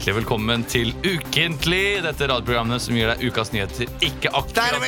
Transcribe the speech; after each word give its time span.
Hjertelig 0.00 0.16
velkommen 0.16 0.62
til 0.64 0.94
Ukentlig, 1.04 2.00
dette 2.00 2.24
radioprogrammet 2.30 2.80
som 2.80 2.96
gir 2.96 3.10
deg 3.10 3.20
ukas 3.20 3.50
nyheter 3.52 3.84
ikke 4.00 4.30
akkurat! 4.32 4.80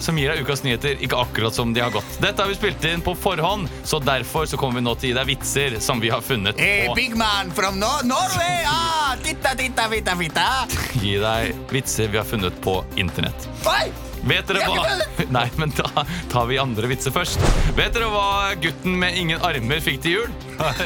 Som 0.00 0.16
gir 0.16 0.32
deg 0.32 0.40
ukas 0.40 0.64
nyheter 0.64 0.96
ikke 1.04 1.20
akkurat 1.20 1.52
som 1.52 1.76
de 1.76 1.84
har 1.84 1.92
gått. 1.92 2.16
Dette 2.24 2.40
har 2.40 2.48
vi 2.48 2.56
spilt 2.56 2.88
inn 2.88 3.04
på 3.04 3.12
forhånd, 3.12 3.68
så 3.84 4.00
derfor 4.00 4.48
så 4.48 4.56
kommer 4.56 4.80
vi 4.80 4.86
nå 4.88 4.96
til 4.96 5.10
å 5.10 5.12
gi 5.12 5.18
deg 5.20 5.28
vitser 5.34 5.76
som 5.84 6.00
vi 6.00 6.08
har 6.08 6.24
funnet 6.24 6.56
Hey, 6.56 6.88
på 6.88 6.96
big 6.96 7.12
man 7.20 7.52
from 7.52 7.76
no 7.76 7.92
Norway! 8.08 8.64
Ah, 8.64 9.12
titta, 9.20 9.52
titta, 9.52 9.90
fitta, 9.92 10.16
fitta. 10.16 10.52
Gi 10.96 11.18
deg 11.20 11.66
vitser 11.76 12.08
vi 12.08 12.24
har 12.24 12.24
funnet 12.24 12.56
på 12.64 12.80
internett. 12.96 13.50
Oi! 13.68 13.90
Vet 14.28 14.46
dere 14.50 14.60
hva 14.68 14.84
Nei, 15.36 15.46
men 15.56 15.70
da 15.76 16.04
tar 16.32 16.46
vi 16.50 16.58
andre 16.60 16.86
vitser 16.90 17.12
først. 17.14 17.40
Vet 17.78 17.94
dere 17.96 18.08
hva 18.12 18.54
gutten 18.60 18.98
med 19.00 19.16
ingen 19.16 19.40
armer 19.46 19.80
fikk 19.84 20.02
til 20.04 20.12
jul? 20.18 20.30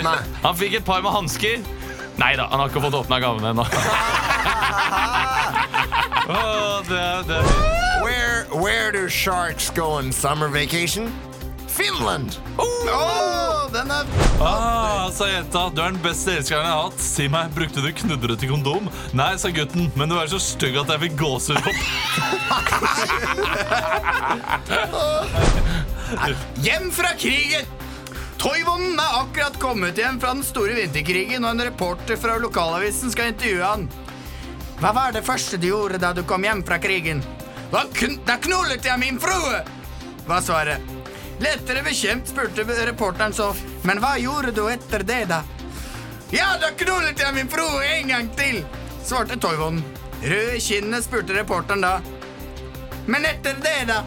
Nei. 0.05 0.19
Han 0.45 0.55
fikk 0.61 0.79
et 0.81 0.87
par 0.87 1.03
med 1.03 1.13
hansker. 1.17 1.65
Nei 2.21 2.37
da, 2.39 2.45
han 2.47 2.61
har 2.63 2.69
ikke 2.71 2.79
fått 2.85 2.95
åpna 2.95 3.17
gavene 3.19 3.49
ennå. 3.51 3.65
Åh, 6.31 6.83
det- 6.89 7.25
det- 7.27 7.45
Where, 8.05 8.45
where 8.63 8.93
do 8.93 9.09
sharks 9.09 9.71
go 9.71 9.87
on 9.99 10.13
summer 10.13 10.49
vacation? 10.49 11.13
Finland! 11.67 12.39
Oh, 12.59 12.87
den 13.75 13.91
er 13.91 14.07
Ah, 14.45 15.11
sa 15.15 15.27
jenta, 15.29 15.69
du 15.75 15.81
er 15.83 15.91
den 15.95 16.03
beste 16.03 16.33
elskeren 16.39 16.65
jeg 16.67 16.71
har 16.75 16.83
hatt. 16.89 17.01
Si 17.03 17.29
meg, 17.31 17.51
brukte 17.55 17.83
du 17.83 17.91
knudret 18.01 18.39
til 18.43 18.51
kondom? 18.53 18.91
Nei, 19.17 19.37
sa 19.41 19.49
gutten, 19.55 19.91
men 19.99 20.11
du 20.11 20.17
er 20.19 20.29
så 20.31 20.41
stygg 20.43 20.77
at 20.83 20.91
jeg 20.95 21.03
fikk 21.07 21.17
gåsehud 21.21 21.65
opp. 21.71 21.81
Hjem 26.67 26.91
fra 26.95 27.11
krigen! 27.19 27.67
Toivonen 28.45 28.99
er 29.01 29.21
akkurat 29.23 29.55
kommet 29.63 29.97
hjem 29.97 30.19
fra 30.21 30.35
den 30.35 30.45
store 30.45 30.75
vinterkrigen, 30.77 31.47
og 31.47 31.55
en 31.55 31.65
reporter 31.71 32.19
fra 32.21 32.35
lokalavisen 32.43 33.13
skal 33.15 33.31
intervjue 33.33 33.65
han. 33.65 33.87
Hva 34.83 34.91
var 34.93 35.15
det 35.17 35.25
første 35.25 35.57
du 35.57 35.71
gjorde 35.71 36.03
da 36.03 36.13
du 36.13 36.23
kom 36.29 36.45
hjem 36.45 36.61
fra 36.67 36.77
krigen? 36.83 37.23
Da, 37.73 37.87
kn 37.97 38.19
da 38.29 38.37
knullet 38.43 38.85
jeg 38.85 39.01
min 39.01 39.23
frue! 39.23 39.63
Var 40.29 40.45
svaret. 40.45 40.94
Lettere 41.43 41.83
bekjent, 41.83 42.29
spurte 42.29 42.65
reporteren 42.87 43.33
så. 43.33 43.55
Men 43.83 44.01
hva 44.03 44.15
gjorde 44.19 44.53
du 44.55 44.69
etter 44.71 45.03
det, 45.03 45.25
da? 45.31 45.43
Ja, 46.35 46.55
da 46.61 46.71
knullet 46.79 47.21
jeg 47.21 47.35
min 47.35 47.51
frue 47.51 47.85
en 47.99 48.09
gang 48.09 48.31
til, 48.39 48.63
svarte 49.05 49.39
Toivonen. 49.39 49.85
Rød 50.25 50.55
i 50.57 50.61
kinnet, 50.61 51.05
spurte 51.05 51.37
reporteren 51.37 51.85
da. 51.85 51.99
Men 53.07 53.27
etter 53.29 53.59
det, 53.63 53.81
da? 53.91 54.03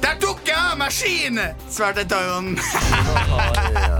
Der 0.00 0.16
tok 0.22 0.40
jeg 0.48 0.56
av 0.56 0.78
maskinene, 0.80 1.52
svarte 1.68 2.06
Toivonen. 2.08 3.98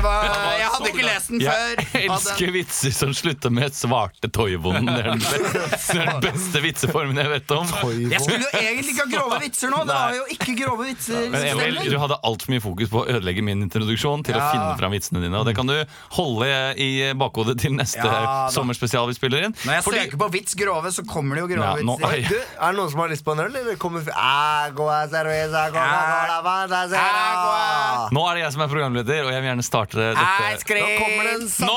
Var 0.00 0.24
Jeg 0.60 0.68
hadde 0.74 0.88
ikke 0.90 1.04
lest 1.06 1.28
den 1.30 1.40
før. 1.44 1.80
Jeg 1.94 2.08
elsker 2.10 2.52
vitser 2.54 2.92
som 2.94 3.12
slutter 3.16 3.50
med 3.52 3.72
'svarte 3.76 4.30
Toivonen'. 4.32 4.86
Det 4.90 5.00
er 5.04 5.08
den 5.10 5.20
beste, 5.20 5.96
den 5.98 6.20
beste 6.24 6.62
vitseformen 6.64 7.16
jeg 7.20 7.28
vet 7.30 7.50
om. 7.56 7.66
Jeg 8.10 8.20
skulle 8.24 8.46
jo 8.46 8.52
egentlig 8.60 8.94
ikke 8.94 9.06
ha 9.06 9.10
grove 9.18 9.40
vitser 9.44 9.70
nå. 9.72 9.82
Det 9.88 9.94
var 9.96 10.14
jo 10.16 10.24
ikke 10.36 10.54
grove 10.62 10.86
vitser. 10.88 11.28
Men 11.30 11.46
Emil, 11.52 11.80
du 11.90 11.98
hadde 11.98 12.18
altfor 12.24 12.54
mye 12.54 12.64
fokus 12.64 12.88
på 12.92 13.02
å 13.02 13.06
ødelegge 13.16 13.42
min 13.44 13.62
introduksjon 13.66 14.24
til 14.26 14.34
å 14.38 14.42
finne 14.50 14.74
fram 14.80 14.92
vitsene 14.94 15.20
dine. 15.24 15.36
Og 15.40 15.46
det 15.48 15.54
kan 15.58 15.66
du 15.70 15.76
holde 16.16 16.50
i 16.80 16.90
bakhodet 17.14 17.58
til 17.60 17.72
neste 17.76 18.04
Ja, 18.04 18.48
sommerspesial 18.50 19.06
vi 19.10 19.14
spiller 19.18 19.44
inn. 19.48 19.54
Når 19.64 19.72
jeg 19.78 19.84
Fordi- 19.84 20.00
søker 20.04 20.18
på 20.24 20.30
vits 20.32 20.54
grove, 20.54 20.88
så 20.92 21.02
kommer 21.06 21.36
det 21.36 21.42
jo 21.44 21.48
grove 21.54 21.78
Ja, 21.78 21.84
nå- 21.84 21.98
vitser. 22.00 22.28
Du, 22.28 22.36
er 22.36 22.72
det 22.72 22.76
noen 22.80 22.90
som 22.90 23.00
har 23.00 23.08
lyst 23.08 23.24
på 23.24 23.32
en 23.32 23.40
øl, 23.46 23.54
eller 23.56 23.76
kommer. 23.76 24.00
Nå 28.10 28.22
er 28.30 28.34
det 28.34 28.42
jeg 28.44 28.52
som 28.54 28.62
er 28.64 28.70
programleder, 28.70 29.24
og 29.26 29.32
jeg 29.32 29.42
vil 29.42 29.48
gjerne 29.50 29.64
starte 29.66 29.89
dette. 29.98 30.26
Ice 30.54 30.64
cream, 30.64 30.86
Da 30.86 31.04
kommer 31.04 31.22
det 31.24 31.34
en 31.42 31.48
sang. 31.48 31.68
No. 31.68 31.76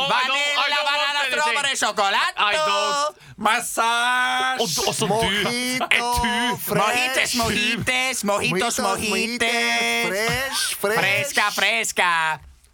Massasje! 3.38 4.62
Og 4.62 4.68
du- 4.70 4.84
du! 5.00 5.08
Mojito, 5.08 5.96
Er 5.96 6.76
Mojites, 6.78 7.36
mojites, 7.36 8.24
mojitos, 8.24 8.80
mojites. 8.80 10.08
Fresh, 10.08 10.76
fresh. 10.82 11.00
Fresca, 11.00 11.50
fresca. 11.52 12.10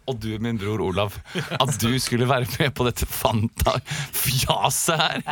Og 0.06 0.16
du, 0.22 0.28
min 0.42 0.58
bror 0.58 0.80
Olav, 0.82 1.12
at 1.60 1.76
du 1.82 1.98
skulle 1.98 2.28
være 2.28 2.46
med 2.58 2.70
på 2.74 2.84
dette 2.88 3.06
Fanta-fjaset 3.06 4.96
her. 4.96 5.22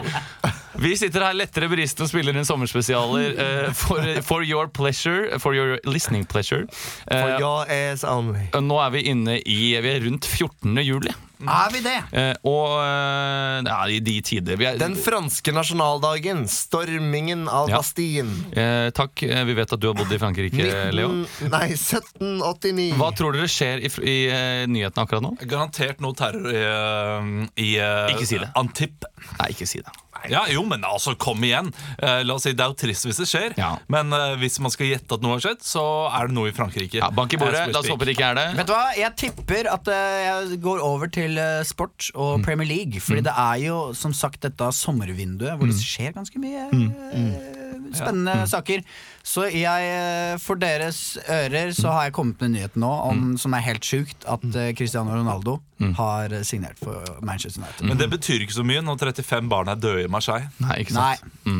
Vi 0.78 0.92
sitter 0.96 1.24
her 1.26 1.34
lettere 1.34 1.66
beristende 1.72 2.06
og 2.06 2.10
spiller 2.12 2.36
inn 2.38 2.46
sommerspesialer 2.46 3.32
eh, 3.42 3.70
for, 3.74 4.04
for 4.22 4.44
your 4.46 4.68
pleasure, 4.70 5.38
for 5.42 5.56
your 5.56 5.78
listening 5.90 6.22
pleasure. 6.30 6.68
Eh, 7.10 7.18
For 7.18 7.32
your 7.42 7.64
ass 7.72 8.04
only. 8.06 8.44
nå 8.54 8.76
er 8.84 8.92
vi 8.94 9.02
inne 9.10 9.40
i 9.42 9.56
Vi 9.82 9.90
er 9.96 10.04
rundt 10.06 10.28
14. 10.30 10.78
juli. 10.86 11.10
Er 11.38 11.68
vi 11.70 11.80
det? 11.84 11.96
Eh, 12.18 12.32
og 12.50 12.72
eh, 12.82 13.66
ja, 13.66 13.76
i 13.94 13.98
de 14.02 14.14
tider 14.26 14.58
vi 14.58 14.66
er, 14.70 14.78
Den 14.80 14.94
franske 14.98 15.52
nasjonaldagen. 15.54 16.44
Stormingen 16.50 17.44
av 17.50 17.70
Ja. 17.70 17.78
Bastien. 17.82 18.30
eh, 18.54 18.88
Takk. 18.94 19.22
eh, 19.26 19.44
Vi 19.50 19.54
vet 19.58 19.74
at 19.74 19.82
du 19.82 19.86
har 19.90 19.94
bodd 19.98 20.14
i 20.14 20.18
Frankrike, 20.18 20.70
Leo. 20.94 21.10
nei, 21.46 21.68
1789. 21.74 22.94
Hva 22.98 23.10
tror 23.18 23.34
dere 23.38 23.50
skjer 23.50 23.82
i, 23.86 23.90
i 24.02 24.18
eh, 24.30 24.64
nyhetene 24.70 25.06
akkurat 25.06 25.26
nå? 25.26 25.34
Garantert 25.46 26.02
noe 26.02 26.14
terror 26.18 26.50
i, 26.50 26.58
eh, 26.62 27.46
i 27.66 27.70
eh, 27.82 28.12
Ikke 28.14 28.26
si 28.30 28.38
det. 28.42 28.50
Antip. 28.58 29.06
Nei, 29.38 29.50
ikke 29.54 29.66
si 29.70 29.82
det. 29.82 29.94
Ja, 30.28 30.44
jo, 30.50 30.64
men 30.68 30.82
altså, 30.84 31.14
kom 31.18 31.42
igjen. 31.46 31.70
Eh, 32.02 32.22
la 32.26 32.34
oss 32.34 32.42
si, 32.48 32.52
Det 32.52 32.64
er 32.64 32.72
jo 32.72 32.78
trist 32.80 33.06
hvis 33.06 33.20
det 33.22 33.28
skjer, 33.30 33.54
Ja. 33.58 33.70
men 33.88 34.12
eh, 34.12 34.34
hvis 34.40 34.58
man 34.60 34.70
skal 34.74 34.86
gjette 34.90 35.14
at 35.18 35.22
noe 35.24 35.36
har 35.36 35.44
skjedd, 35.44 35.62
så 35.62 35.84
er 36.12 36.28
det 36.28 36.34
noe 36.36 36.50
i 36.50 36.54
Frankrike. 36.56 36.98
Ja, 37.00 37.10
bank 37.14 37.32
i 37.34 37.40
bordet. 37.40 37.66
La 37.72 37.78
oss 37.80 37.88
håpe 37.88 38.04
det 38.08 38.16
ikke 38.16 38.30
er 38.32 38.38
det. 38.40 38.46
Vet 38.58 38.66
du 38.66 38.74
hva, 38.74 38.86
Jeg 38.98 39.14
tipper 39.16 39.70
at 39.72 39.88
eh, 39.88 40.18
jeg 40.26 40.60
går 40.64 40.82
over 40.82 41.06
til 41.12 41.38
eh, 41.38 41.62
sport 41.68 42.10
og 42.14 42.42
Premier 42.44 42.66
League. 42.68 43.00
Fordi 43.00 43.22
det 43.28 43.34
er 43.36 43.62
jo 43.68 43.78
som 43.94 44.12
sagt 44.16 44.42
dette 44.42 44.72
sommervinduet 44.74 45.56
hvor 45.58 45.66
det 45.70 45.78
skjer 45.78 46.12
ganske 46.16 46.38
mye 46.42 46.66
eh, 46.72 47.94
spennende 47.94 48.42
saker. 48.50 48.82
Så 49.28 49.44
jeg, 49.52 49.88
eh, 49.92 50.38
for 50.40 50.56
deres 50.56 50.98
ører 51.28 51.72
så 51.76 51.90
har 51.92 52.06
jeg 52.08 52.14
kommet 52.16 52.40
med 52.40 52.54
nyheten 52.54 52.80
nå 52.80 52.88
om, 53.10 53.24
som 53.40 53.52
er 53.58 53.64
helt 53.66 53.84
sjukt, 53.84 54.24
at 54.24 54.44
eh, 54.56 54.70
Cristiano 54.78 55.12
Ronaldo 55.12 55.58
har 55.98 56.32
eh, 56.32 56.44
signert 56.48 56.80
for 56.80 57.04
Manchester 57.20 57.60
United. 57.60 57.84
Men 57.90 58.00
det 58.00 58.08
betyr 58.14 58.46
ikke 58.46 58.56
så 58.56 58.64
mye 58.64 58.80
når 58.86 59.02
35 59.10 59.50
barn 59.52 59.68
er 59.68 59.76
døde 59.82 60.06
i 60.06 60.08
Marseille. 60.12 60.48
Nei, 60.64 60.78
ikke 60.84 60.96
sant? 60.96 61.28
Nei. 61.44 61.58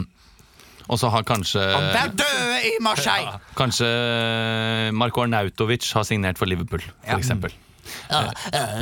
Og 0.88 0.96
så 0.96 1.10
har 1.12 1.26
kanskje 1.28 1.60
Han 1.60 1.90
er 1.92 2.14
døde 2.16 2.60
i 2.70 2.72
Marseille! 2.80 3.34
Kanskje 3.58 3.88
Marko 4.96 5.26
Arnautovic 5.26 5.90
har 5.92 6.06
signert 6.08 6.40
for 6.40 6.48
Liverpool, 6.48 6.80
for 6.80 7.12
Ja. 7.12 7.18
eksempel. 7.20 7.52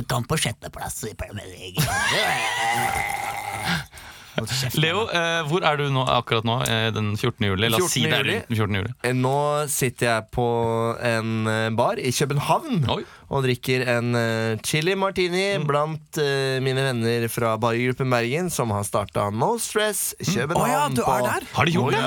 Kom 0.07 0.23
på 0.31 0.39
sjetteplass 0.39 1.03
i 1.11 1.15
Premier 1.19 1.51
League. 1.51 1.83
Leo, 4.81 5.07
eh, 5.09 5.43
hvor 5.49 5.65
er 5.65 5.79
du 5.81 5.87
nå, 5.93 6.03
akkurat 6.13 6.45
nå 6.47 6.59
eh, 6.69 6.89
den 6.95 7.13
14. 7.17 7.47
juli? 7.49 7.69
La 7.73 7.79
oss 7.81 7.93
si 7.95 8.03
det 8.05 8.13
er 8.13 8.25
juli. 8.25 8.39
den 8.49 8.57
14. 8.59 8.79
juli. 8.81 8.93
Eh, 9.09 9.15
Nå 9.17 9.35
sitter 9.73 10.07
jeg 10.11 10.27
på 10.35 10.47
en 11.01 11.47
eh, 11.51 11.69
bar 11.79 11.99
i 12.03 12.13
København 12.13 12.85
Oi. 12.93 13.03
og 13.33 13.45
drikker 13.47 13.85
en 13.97 14.13
eh, 14.19 14.59
chili 14.67 14.95
martini 14.99 15.47
blant 15.67 16.21
eh, 16.23 16.59
mine 16.65 16.85
venner 16.91 17.27
fra 17.33 17.55
Bargruppen 17.63 18.13
Bergen, 18.13 18.51
som 18.53 18.71
har 18.77 18.85
starta 18.87 19.29
No 19.33 19.55
Stress 19.63 20.15
København 20.21 20.67
Å 20.67 20.73
ja, 20.75 20.85
du 20.93 21.03
er 21.07 21.27
der. 21.31 21.49
Har 21.57 21.65
de 21.71 21.77
gjort 21.79 21.97
det? 21.97 22.05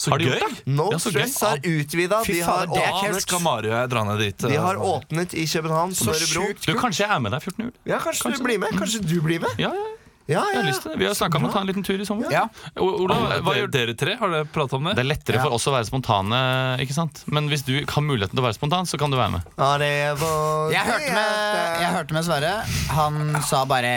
Så 0.00 0.14
Har 0.14 0.18
de 0.24 0.30
gøy! 0.30 0.38
gjort 0.40 0.58
det? 0.64 0.74
No 0.80 0.88
Ja, 0.94 0.98
så 1.02 1.12
gøy. 1.12 1.20
Stress 1.28 1.38
har 1.44 1.60
utvida. 1.64 2.22
Fy 2.26 2.38
De 2.38 2.42
har 2.46 2.64
fader, 2.66 2.74
det 2.74 2.84
er 2.88 2.98
åpnet, 3.04 3.22
Skal 3.26 3.44
Mario 3.44 3.74
og 3.74 3.78
jeg 3.82 3.92
dra 3.94 4.04
ned 4.10 4.24
dit? 4.24 4.38
de 4.48 4.54
eh, 4.56 4.64
har 4.64 4.80
åpnet 4.80 5.36
i 5.36 5.46
København 5.50 5.94
på 6.00 6.18
sjukt 6.24 6.66
Du, 6.66 6.74
Kanskje 6.80 7.04
jeg 7.06 7.14
er 7.14 7.24
med 7.24 7.34
deg 7.36 7.44
14. 7.44 7.64
juli? 7.68 7.76
Ja, 7.92 8.00
Kanskje 8.02 8.34
du 8.34 8.44
blir 8.48 8.60
med? 8.62 8.76
Kanskje 8.80 9.04
du 9.04 9.16
blir 9.24 9.42
med? 9.44 9.56
Ja, 9.60 9.70
ja, 9.74 9.88
Ja, 9.90 9.96
jeg 10.30 10.38
ja, 10.38 10.60
har 10.60 10.66
lyst 10.66 10.84
til 10.84 10.94
det. 10.94 11.00
Vi 11.02 11.08
har 11.08 11.16
snakka 11.18 11.40
om 11.40 11.48
å 11.48 11.52
ta 11.52 11.62
en 11.64 11.70
liten 11.70 11.86
tur 11.86 12.00
i 12.00 12.06
sommer. 12.06 12.30
Ja. 12.32 12.46
Ola, 12.80 13.40
hva 13.44 13.56
gjør 13.58 13.72
dere 13.74 13.96
tre, 13.98 14.16
har 14.20 14.32
dere 14.32 14.48
prata 14.50 14.78
om 14.78 14.86
det? 14.88 14.94
Det 14.98 15.04
er 15.04 15.10
lettere 15.10 15.42
for 15.42 15.56
oss 15.58 15.66
å 15.70 15.74
være 15.74 15.88
spontane, 15.88 16.40
ikke 16.84 16.96
sant? 16.96 17.24
Men 17.30 17.50
hvis 17.50 17.66
du 17.66 17.74
har 17.80 18.06
muligheten 18.06 18.36
til 18.36 18.44
å 18.44 18.46
være 18.46 18.58
spontan, 18.58 18.88
så 18.88 19.00
kan 19.00 19.12
du 19.12 19.18
være 19.18 19.36
med. 19.38 19.50
Ja, 19.58 19.72
det 19.82 19.92
var 20.22 20.74
Jeg 20.74 20.86
hørte 20.86 21.14
med, 21.16 21.82
jeg 21.82 21.94
hørte 21.98 22.18
med 22.18 22.28
Sverre. 22.28 22.54
Han 22.94 23.20
sa 23.48 23.64
bare 23.68 23.94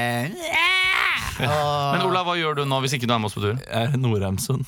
Men 1.40 2.04
Olav, 2.06 2.28
hva 2.28 2.36
gjør 2.40 2.60
du 2.60 2.64
nå 2.70 2.80
hvis 2.84 2.96
ikke 2.98 3.10
du 3.10 3.14
er 3.16 3.22
med 3.22 3.30
oss 3.30 3.38
på 3.38 3.44
tur? 3.44 3.58
Jeg 3.60 3.90
er 3.90 3.96
i 3.96 4.00
Nordheimsund. 4.02 4.66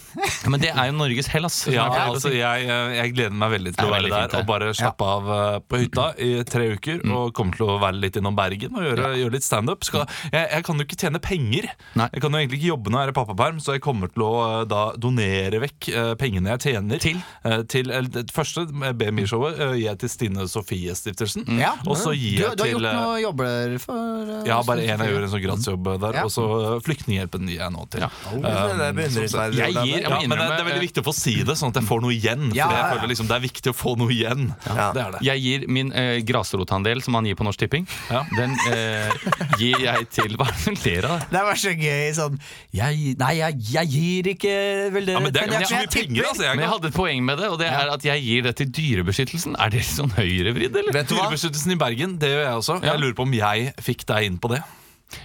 Men 0.52 0.62
det 0.64 0.72
er 0.74 0.90
jo 0.90 0.96
Norges 0.98 1.30
Hellas. 1.32 1.60
Ja, 1.72 1.88
altså, 2.06 2.32
jeg, 2.34 2.68
jeg 2.70 3.14
gleder 3.16 3.38
meg 3.38 3.54
veldig 3.56 3.76
til 3.76 3.88
å 3.88 3.94
være 3.94 4.10
der 4.10 4.28
fint, 4.28 4.38
og 4.40 4.50
bare 4.50 4.72
slappe 4.78 5.10
av 5.16 5.32
eh, 5.36 5.60
på 5.66 5.82
hytta 5.84 6.08
i 6.22 6.32
tre 6.48 6.70
uker. 6.76 7.02
Og 7.16 7.34
kommer 7.38 7.58
til 7.60 7.70
å 7.70 7.78
være 7.82 8.00
litt 8.02 8.20
innom 8.20 8.38
Bergen 8.38 8.76
og 8.78 8.86
gjøre, 8.86 9.12
gjøre 9.22 9.36
litt 9.38 9.48
standup. 9.48 9.86
Jeg, 9.86 10.08
jeg 10.34 10.66
kan 10.68 10.82
jo 10.82 10.88
ikke 10.88 11.00
tjene 11.06 11.22
penger. 11.24 11.70
Nei. 12.00 12.10
Jeg 12.16 12.24
kan 12.24 12.34
jo 12.34 12.42
egentlig 12.42 12.62
ikke 12.62 12.72
jobbe 12.74 12.94
når 12.94 13.02
jeg 13.02 13.10
er 13.10 13.14
i 13.14 13.18
pappaperm, 13.20 13.62
så 13.64 13.76
jeg 13.78 13.84
kommer 13.86 14.12
til 14.14 14.26
å 14.26 14.34
eh, 14.46 14.62
da 14.72 14.84
donere 15.00 15.62
vekk 15.66 15.90
eh, 15.92 16.12
pengene 16.20 16.56
jeg 16.56 16.66
tjener. 16.70 17.02
Til? 17.04 17.22
Eh, 17.46 17.62
til 17.72 17.92
eller, 17.92 18.12
Det 18.16 18.34
første 18.36 18.66
BMI-showet 18.72 19.60
gir 19.62 19.84
jeg 19.86 20.02
til 20.04 20.12
Stine 20.12 20.48
Sofie-stiftelsen. 20.52 21.48
Ja. 21.60 21.76
Og 21.86 21.98
så 22.00 22.14
Du, 22.16 22.20
gir 22.20 22.42
jeg 22.44 22.58
du 22.58 22.64
har 22.66 22.72
gjort 22.72 22.90
eh, 22.90 23.00
noen 23.00 23.22
jobber 23.24 23.78
for 23.84 24.32
uh, 24.32 24.42
ja, 24.48 24.60
bare 24.66 24.86
én 24.86 25.04
jeg 25.04 25.14
gjør 25.14 25.26
en 25.28 25.34
sånn 25.34 25.44
gradsjobb 25.46 25.90
der. 26.04 26.20
Ja. 26.20 26.26
Og 26.28 26.34
så 26.34 26.46
Flyktninghjelpen 26.86 27.48
gir 27.50 27.60
jeg 27.62 27.72
nå 27.75 27.86
til. 27.94 28.04
Ja. 28.06 28.10
Det 28.31 28.52
er 28.52 28.94
beundringsverdig. 28.98 29.60
Jeg 29.60 29.74
gir- 29.75 30.02
Ja, 30.06 30.19
men 30.22 30.38
det, 30.38 30.48
det 30.52 30.60
er 30.62 30.68
veldig 30.69 30.84
viktig 30.86 31.04
å 31.04 31.07
få 31.10 31.13
si 31.16 31.36
det, 31.48 31.56
sånn 31.60 31.74
at 31.74 31.80
jeg 31.81 31.88
får 31.90 32.02
noe 32.06 32.13
igjen. 32.16 32.48
Ja, 32.56 32.68
jeg 32.72 32.86
føler 32.96 33.12
liksom 33.13 33.28
Det 33.30 33.36
er 33.38 33.44
viktig 33.46 33.72
å 33.74 33.75
få 33.75 33.96
noe 34.00 34.12
igjen. 34.13 34.48
Ja. 34.66 34.88
Det 34.96 35.02
er 35.06 35.12
det. 35.16 35.22
Jeg 35.25 35.44
gir 35.46 35.68
min 35.72 35.92
eh, 35.94 36.19
grasrotandel, 36.28 37.02
som 37.06 37.16
man 37.18 37.25
gir 37.30 37.36
på 37.40 37.46
Norsk 37.48 37.60
Tipping, 37.66 37.88
Ja. 38.12 38.24
den 38.38 38.56
eh, 38.72 39.12
gir 39.60 39.80
jeg 39.86 40.10
til 40.13 40.36
Hva 40.38 40.48
er 40.52 40.56
det 40.66 40.75
du 40.75 40.90
ler 40.90 41.07
av? 41.10 41.25
Det 41.31 41.44
var 41.50 41.60
så 41.60 41.74
gøy 41.75 42.13
sånn 42.18 42.40
jeg, 42.75 43.16
Nei, 43.19 43.34
jeg, 43.40 43.60
jeg 43.74 43.92
gir 43.96 44.30
ikke 44.36 44.56
vel 44.96 45.12
Ja, 45.16 45.19
men 45.24 45.34
det 45.36 45.42
er 45.44 45.50
men 45.52 45.60
jeg, 45.62 45.69
så 45.69 45.75
jeg 45.80 45.88
mye 45.88 45.94
penger, 45.96 46.30
altså. 46.30 46.44
Jeg 46.46 46.56
Men 46.56 46.66
jeg 46.66 46.74
hadde 46.75 46.88
et 46.92 46.98
poeng 47.00 47.24
med 47.25 47.38
det, 47.42 47.50
og 47.54 47.60
det 47.62 47.68
er 47.72 47.92
at 47.96 48.06
jeg 48.07 48.24
gir 48.25 48.46
det 48.50 48.56
til 48.60 48.72
Dyrebeskyttelsen. 48.75 49.56
Er 49.60 49.69
det 49.74 49.84
sånn 49.88 50.12
høyrevridd, 50.16 50.75
eller? 50.81 50.94
Vet 50.96 51.10
du 51.12 51.16
hva? 51.18 51.28
Dyrebeskyttelsen 51.30 51.75
i 51.75 51.80
Bergen, 51.80 52.18
det 52.22 52.30
gjør 52.34 52.44
jeg 52.46 52.56
også. 52.62 52.80
Jeg 52.86 53.00
lurer 53.02 53.16
på 53.18 53.25
om 53.28 53.34
jeg 53.36 53.72
fikk 53.84 54.06
deg 54.10 54.28
inn 54.30 54.38
på 54.42 54.52
det. 54.56 54.62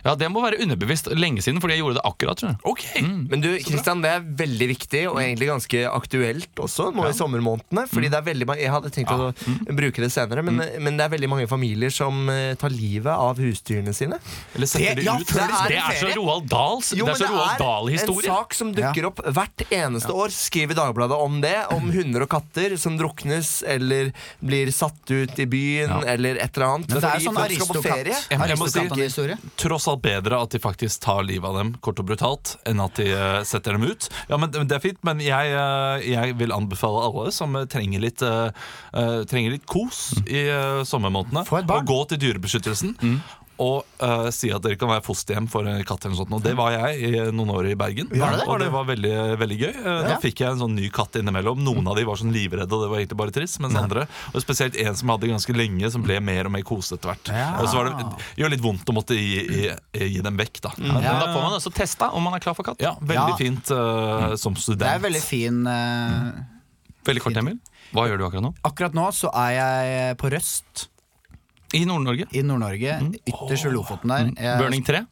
Ja, 0.05 0.15
Det 0.15 0.29
må 0.31 0.43
være 0.45 0.61
underbevisst 0.63 1.09
lenge 1.17 1.41
siden, 1.43 1.59
fordi 1.61 1.75
jeg 1.79 1.83
gjorde 1.83 1.97
det 1.99 2.05
akkurat. 2.05 2.37
tror 2.39 2.51
jeg 2.53 2.59
Ok 2.69 2.83
Men 3.31 3.41
du, 3.41 3.49
Kristian, 3.65 4.03
det 4.05 4.11
er 4.13 4.21
veldig 4.21 4.69
viktig, 4.69 5.03
og 5.11 5.17
egentlig 5.23 5.49
ganske 5.49 5.81
aktuelt 5.91 6.55
også 6.61 6.91
nå 6.95 7.09
i 7.09 7.13
sommermånedene. 7.17 7.87
Fordi 7.91 8.09
det 8.13 8.19
er 8.21 8.27
veldig 8.29 8.47
mange 8.47 8.61
Jeg 8.61 8.71
hadde 8.71 8.91
tenkt 8.93 9.11
å 9.11 9.33
bruke 9.75 10.01
det 10.05 10.11
senere, 10.13 10.43
men, 10.45 10.61
men 10.85 10.97
det 11.01 11.05
er 11.07 11.11
veldig 11.17 11.29
mange 11.33 11.47
familier 11.49 11.91
som 11.91 12.29
eh, 12.31 12.55
tar 12.61 12.71
livet 12.71 13.11
av 13.13 13.37
husdyrene 13.41 13.93
sine. 13.97 14.19
Eller 14.55 14.67
setter 14.71 14.95
Det- 14.95 15.01
det, 15.01 15.05
ja, 15.09 15.17
ut. 15.17 15.27
Det 15.27 15.41
er- 15.41 15.69
Det 15.71 15.77
er 15.81 15.97
så 16.01 16.13
Roald 16.17 16.47
Dahls 16.49 16.93
Jo, 16.95 17.07
Det 17.07 17.15
er 17.15 17.19
så 17.25 17.29
Roald 17.33 17.51
en 17.51 17.59
Dahl-historie. 17.65 18.27
sak 18.31 18.55
som 18.55 18.73
dukker 18.75 19.05
opp 19.07 19.19
hvert 19.25 19.61
eneste 19.71 20.11
år. 20.13 20.29
Skriver 20.31 20.75
Dagbladet 20.77 21.17
om 21.19 21.41
det. 21.41 21.57
Om 21.71 21.91
hunder 21.91 22.23
og 22.23 22.29
katter 22.29 22.77
som 22.79 22.97
druknes 22.99 23.63
eller 23.67 24.13
blir 24.45 24.71
satt 24.73 25.11
ut 25.11 25.39
i 25.39 25.47
byen 25.47 25.91
eller 26.07 26.37
et 26.37 26.57
eller 26.57 26.67
annet. 26.77 26.89
Men 26.89 27.01
det 27.01 27.05
er 27.05 27.19
sånn 27.27 27.35
folk 27.35 27.51
skal 27.51 27.67
tross 29.71 29.87
alt 29.91 30.03
bedre 30.03 30.41
at 30.43 30.51
de 30.55 30.61
faktisk 30.63 31.05
tar 31.05 31.23
livet 31.27 31.47
av 31.47 31.59
dem 31.61 31.73
kort 31.85 32.01
og 32.03 32.09
brutalt, 32.11 32.57
enn 32.69 32.83
at 32.83 32.99
de 32.99 33.07
eh, 33.15 33.41
setter 33.47 33.77
dem 33.77 33.87
ut. 33.87 34.09
Ja, 34.31 34.39
men 34.41 34.51
Det 34.51 34.77
er 34.77 34.83
fint, 34.83 35.01
men 35.07 35.23
jeg, 35.23 35.55
eh, 35.55 36.07
jeg 36.11 36.37
vil 36.41 36.55
anbefale 36.55 37.05
alle 37.07 37.31
som 37.35 37.55
trenger 37.71 38.03
litt, 38.03 38.25
eh, 38.27 38.51
trenger 39.31 39.55
litt 39.55 39.67
kos 39.71 40.11
i 40.27 40.47
sommermånedene, 40.87 41.45
å 41.47 41.83
gå 41.87 42.01
til 42.11 42.21
Dyrebeskyttelsen. 42.25 42.97
Og 43.61 43.85
uh, 44.01 44.31
si 44.33 44.49
at 44.55 44.63
dere 44.65 44.79
kan 44.81 44.89
være 44.89 45.03
fosterhjem 45.05 45.47
for 45.53 45.67
en 45.69 45.83
katt. 45.85 46.07
eller 46.07 46.15
noe 46.17 46.23
sånt 46.23 46.33
Og 46.39 46.43
Det 46.47 46.55
var 46.57 46.73
jeg 46.73 47.01
i 47.11 47.11
noen 47.37 47.51
år 47.53 47.69
i 47.69 47.75
Bergen. 47.77 48.09
ja, 48.17 48.31
det 48.33 48.41
det? 48.41 48.47
Og 48.49 48.61
det 48.63 48.69
var 48.73 48.87
veldig, 48.89 49.13
veldig 49.43 49.59
gøy. 49.61 49.75
Ja. 49.85 49.97
Da 50.09 50.17
fikk 50.23 50.41
jeg 50.41 50.55
en 50.55 50.63
sånn 50.63 50.75
ny 50.79 50.89
katt 50.95 51.19
innimellom. 51.21 51.61
Noen 51.67 51.91
av 51.93 51.99
de 52.01 52.07
var 52.09 52.17
sånn 52.21 52.33
livredde, 52.33 52.73
og 52.73 52.87
det 52.87 52.91
var 52.93 53.03
egentlig 53.03 53.19
bare 53.21 53.35
trist. 53.37 53.61
Mens 53.61 53.77
andre, 53.77 54.07
og 54.33 54.41
spesielt 54.45 54.79
en 54.81 54.97
som 54.97 55.11
jeg 55.13 55.19
hadde 55.19 55.33
ganske 55.35 55.57
lenge, 55.59 55.91
som 55.93 56.05
ble 56.07 56.17
mer 56.25 56.49
og 56.49 56.55
mer 56.57 56.65
kosete 56.67 56.97
etter 57.01 57.13
hvert. 57.13 57.33
Ja. 57.37 57.51
Og 57.61 57.69
så 57.69 57.81
var 57.83 57.91
det 57.93 58.09
gjør 58.41 58.55
litt 58.57 58.65
vondt 58.65 58.89
å 58.89 58.97
måtte 58.97 59.19
gi, 59.19 59.43
gi, 59.45 60.09
gi 60.17 60.23
dem 60.25 60.41
vekk, 60.41 60.63
da. 60.65 60.73
Ja, 60.81 60.95
men 60.97 61.03
Da 61.21 61.29
får 61.35 61.43
man 61.45 61.59
også 61.59 61.75
testa 61.77 62.11
om 62.17 62.25
man 62.25 62.39
er 62.39 62.41
klar 62.47 62.57
for 62.57 62.65
katt. 62.71 62.81
Ja, 62.81 62.95
veldig 63.01 63.35
Ja. 63.35 63.37
fint 63.37 63.71
uh, 63.77 64.37
som 64.41 64.57
student. 64.57 64.81
Det 64.87 64.95
er 64.97 65.05
veldig 65.05 65.21
fin 65.23 65.67
eh, 65.67 66.31
Veldig 67.07 67.23
kort, 67.25 67.37
Emil. 67.41 67.57
Hva 67.97 68.05
gjør 68.07 68.21
du 68.21 68.25
akkurat 68.29 68.45
nå? 68.45 68.51
Akkurat 68.69 68.95
nå 68.95 69.07
så 69.17 69.31
er 69.35 69.51
jeg 69.57 70.17
på 70.21 70.29
Røst 70.31 70.85
I 71.75 71.85
Nord-Norge. 71.87 72.27
i 72.33 72.43
Nord-Norge. 72.43 72.99
Ytterst 73.27 73.65
ved 73.65 73.73
Lofoten 73.73 74.09
der. 74.11 74.31
Jeg- 74.37 74.59
Burning 74.61 74.85
3. 74.87 75.07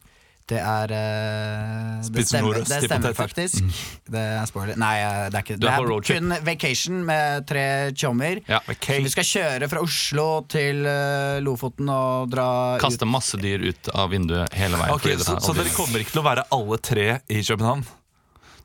Det 0.49 0.57
er 0.57 0.89
uh, 0.89 2.07
Det 2.09 2.23
stemmer, 2.25 2.53
det 2.57 2.65
stemmer 2.65 3.13
faktisk. 3.13 3.59
faktisk. 3.61 3.91
Det 4.09 4.19
er 4.19 4.45
spoiler. 4.49 4.79
Nei, 4.81 4.95
eh, 4.97 5.27
det 5.29 5.37
er 5.37 5.43
ikke 5.45 5.57
Det 5.61 5.69
er 5.69 6.01
kun 6.09 6.33
vacation 6.47 7.03
med 7.05 7.45
tre 7.49 7.65
tjommer. 7.93 8.41
Ja. 8.49 8.59
Så 8.65 8.97
vi 9.05 9.11
skal 9.13 9.27
kjøre 9.29 9.69
fra 9.69 9.83
Oslo 9.85 10.25
til 10.49 10.81
eh, 10.89 11.37
Lofoten 11.45 11.89
og 11.93 12.31
dra 12.33 12.47
Kaste 12.81 13.05
ut. 13.05 13.11
masse 13.13 13.37
dyr 13.37 13.61
ut 13.69 13.91
av 13.93 14.09
vinduet 14.09 14.49
hele 14.57 14.81
veien. 14.81 14.95
Okay, 14.97 15.17
så, 15.21 15.37
så 15.37 15.53
dere 15.53 15.69
kommer 15.75 16.01
ikke 16.01 16.15
til 16.17 16.23
å 16.23 16.27
være 16.31 16.47
alle 16.57 16.81
tre 16.81 17.07
i 17.29 17.43
København? 17.45 17.85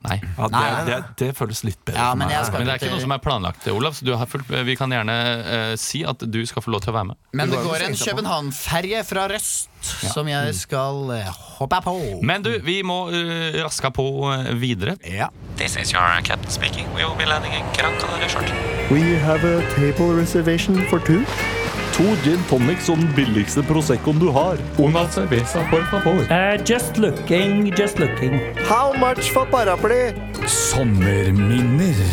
Nei. 0.07 0.19
Ja, 0.37 0.47
det, 0.47 0.51
Nei, 0.55 0.71
nei, 0.71 0.83
det, 0.89 0.97
det 1.21 1.29
føles 1.37 1.63
litt 1.67 1.79
bedre 1.85 1.99
Ja, 1.99 2.09
men 2.15 2.27
meg. 2.27 2.35
jeg 2.37 2.45
skal- 2.49 2.59
Men 2.59 2.67
det 2.67 2.73
er 2.75 2.79
ikke 2.83 2.93
noe 2.95 3.03
som 3.05 3.11
er 3.15 3.21
planlagt, 3.23 3.67
Olav. 3.73 3.93
Så 3.97 4.05
du 4.05 4.13
har 4.15 4.25
fulgt, 4.31 4.49
vi 4.65 4.75
kan 4.79 4.89
gjerne 4.93 5.15
uh, 5.45 5.75
si 5.79 6.03
at 6.07 6.19
du 6.19 6.39
skal 6.45 6.61
få 6.65 6.71
lov 6.75 6.81
til 6.85 6.93
å 6.93 6.97
være 6.99 7.09
med. 7.11 7.17
Men 7.33 7.49
det 7.53 7.61
går 7.65 7.85
en. 7.89 7.95
København-ferje 8.05 9.03
fra 9.07 9.27
Røst 9.31 9.69
som 10.13 10.27
jeg 10.27 10.55
skal 10.57 11.09
uh, 11.11 11.29
hoppe 11.59 11.79
på. 11.85 11.95
Men 12.25 12.41
du, 12.45 12.51
vi 12.65 12.79
må 12.83 13.05
uh, 13.09 13.63
raska 13.63 13.91
på 13.93 14.05
uh, 14.31 14.53
videre. 14.57 14.97
ja. 15.05 15.29
This 15.57 15.77
is 15.77 15.93
your 15.93 16.03
captain 16.23 16.51
speaking. 16.51 16.85
We 16.93 17.05
will 17.05 17.15
be 17.15 17.25
landing 17.25 17.53
in 17.53 17.63
Gran 17.77 17.93
Canaria 18.01 18.27
short. 18.27 18.51
We 18.91 19.15
have 19.23 19.43
a 19.45 19.61
table 19.75 20.13
reservation 20.13 20.85
for 20.89 20.99
two. 20.99 21.23
To 21.95 22.03
gin 22.25 22.41
tonics 22.49 22.89
og 22.91 22.97
den 22.99 23.11
billigste 23.15 23.63
Proseccoen 23.63 24.17
du 24.19 24.27
har. 24.35 24.59
Una 24.83 25.05
cerveza, 25.13 25.61
por 25.71 25.85
favor. 25.91 26.19
Uh, 26.27 26.57
just 26.67 26.97
looking, 26.99 27.69
just 27.79 27.99
looking. 27.99 28.35
How 28.67 28.91
much 28.99 29.29
for 29.31 29.45
paraply? 29.47 30.11
Sommerminner. 30.45 32.03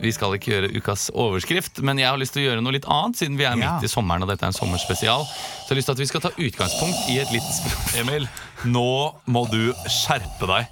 Vi 0.00 0.08
skal 0.16 0.32
ikke 0.38 0.48
gjøre 0.54 0.70
ukas 0.80 1.10
overskrift, 1.12 1.82
men 1.84 1.98
jeg 2.00 2.08
har 2.08 2.16
lyst 2.18 2.32
til 2.32 2.40
å 2.42 2.46
gjøre 2.48 2.62
noe 2.64 2.72
litt 2.72 2.86
annet, 2.88 3.18
siden 3.20 3.36
vi 3.36 3.44
er 3.44 3.52
Ja. 3.60 3.74
midt 3.76 3.84
i 3.84 3.92
sommeren 3.92 4.24
og 4.24 4.30
dette 4.32 4.42
er 4.46 4.48
en 4.48 4.56
sommerspesial. 4.56 5.26
Så 5.28 5.68
jeg 5.68 5.74
har 5.74 5.76
lyst 5.76 5.86
til 5.90 5.92
at 5.92 5.98
vi 6.00 6.06
skal 6.08 6.20
ta 6.24 6.30
utgangspunkt 6.40 7.10
i 7.12 7.18
et 7.20 7.30
litt 7.30 7.50
Emil, 8.00 8.26
nå 8.64 9.14
må 9.28 9.44
du 9.52 9.74
skjerpe 9.86 10.48
deg. 10.48 10.66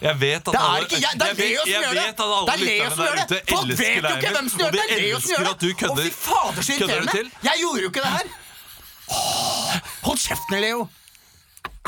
Jeg 0.00 0.20
vet 0.20 0.36
at 0.36 0.46
Det 0.46 0.60
alle, 0.60 0.80
ikke 0.84 0.96
jeg, 1.00 1.12
det 1.20 1.22
er 1.30 1.34
vet- 1.34 1.68
jeg 1.72 1.82
det! 1.82 2.00
vet 2.00 2.20
at 2.20 2.32
alle 2.36 2.46
Det 2.46 2.54
er 2.54 2.58
lytterne 2.58 2.96
der 2.96 3.12
ute 3.12 3.34
det! 3.34 3.40
Folk 3.48 3.70
elsker 3.70 4.00
deg, 4.06 4.16
ikke 4.16 4.32
hvem 4.36 4.48
som 4.48 4.58
gjør 4.60 4.66
og 4.66 4.72
de 4.72 4.78
det! 4.78 4.88
Det 4.90 5.10
er 5.10 5.14
elsker 5.16 5.48
at 5.50 5.60
du 5.60 5.66
det! 5.68 5.76
Kødder. 5.76 5.94
Kødder 5.96 6.62
irriterende! 6.72 7.12
til? 7.16 7.26
Jeg 7.48 7.54
gjorde 7.60 7.80
jo 7.82 7.88
ikke 7.88 8.00
det 8.00 8.12
her! 8.16 8.26
Hold 10.06 10.18
kjeften, 10.28 10.60
Leo! 10.60 10.88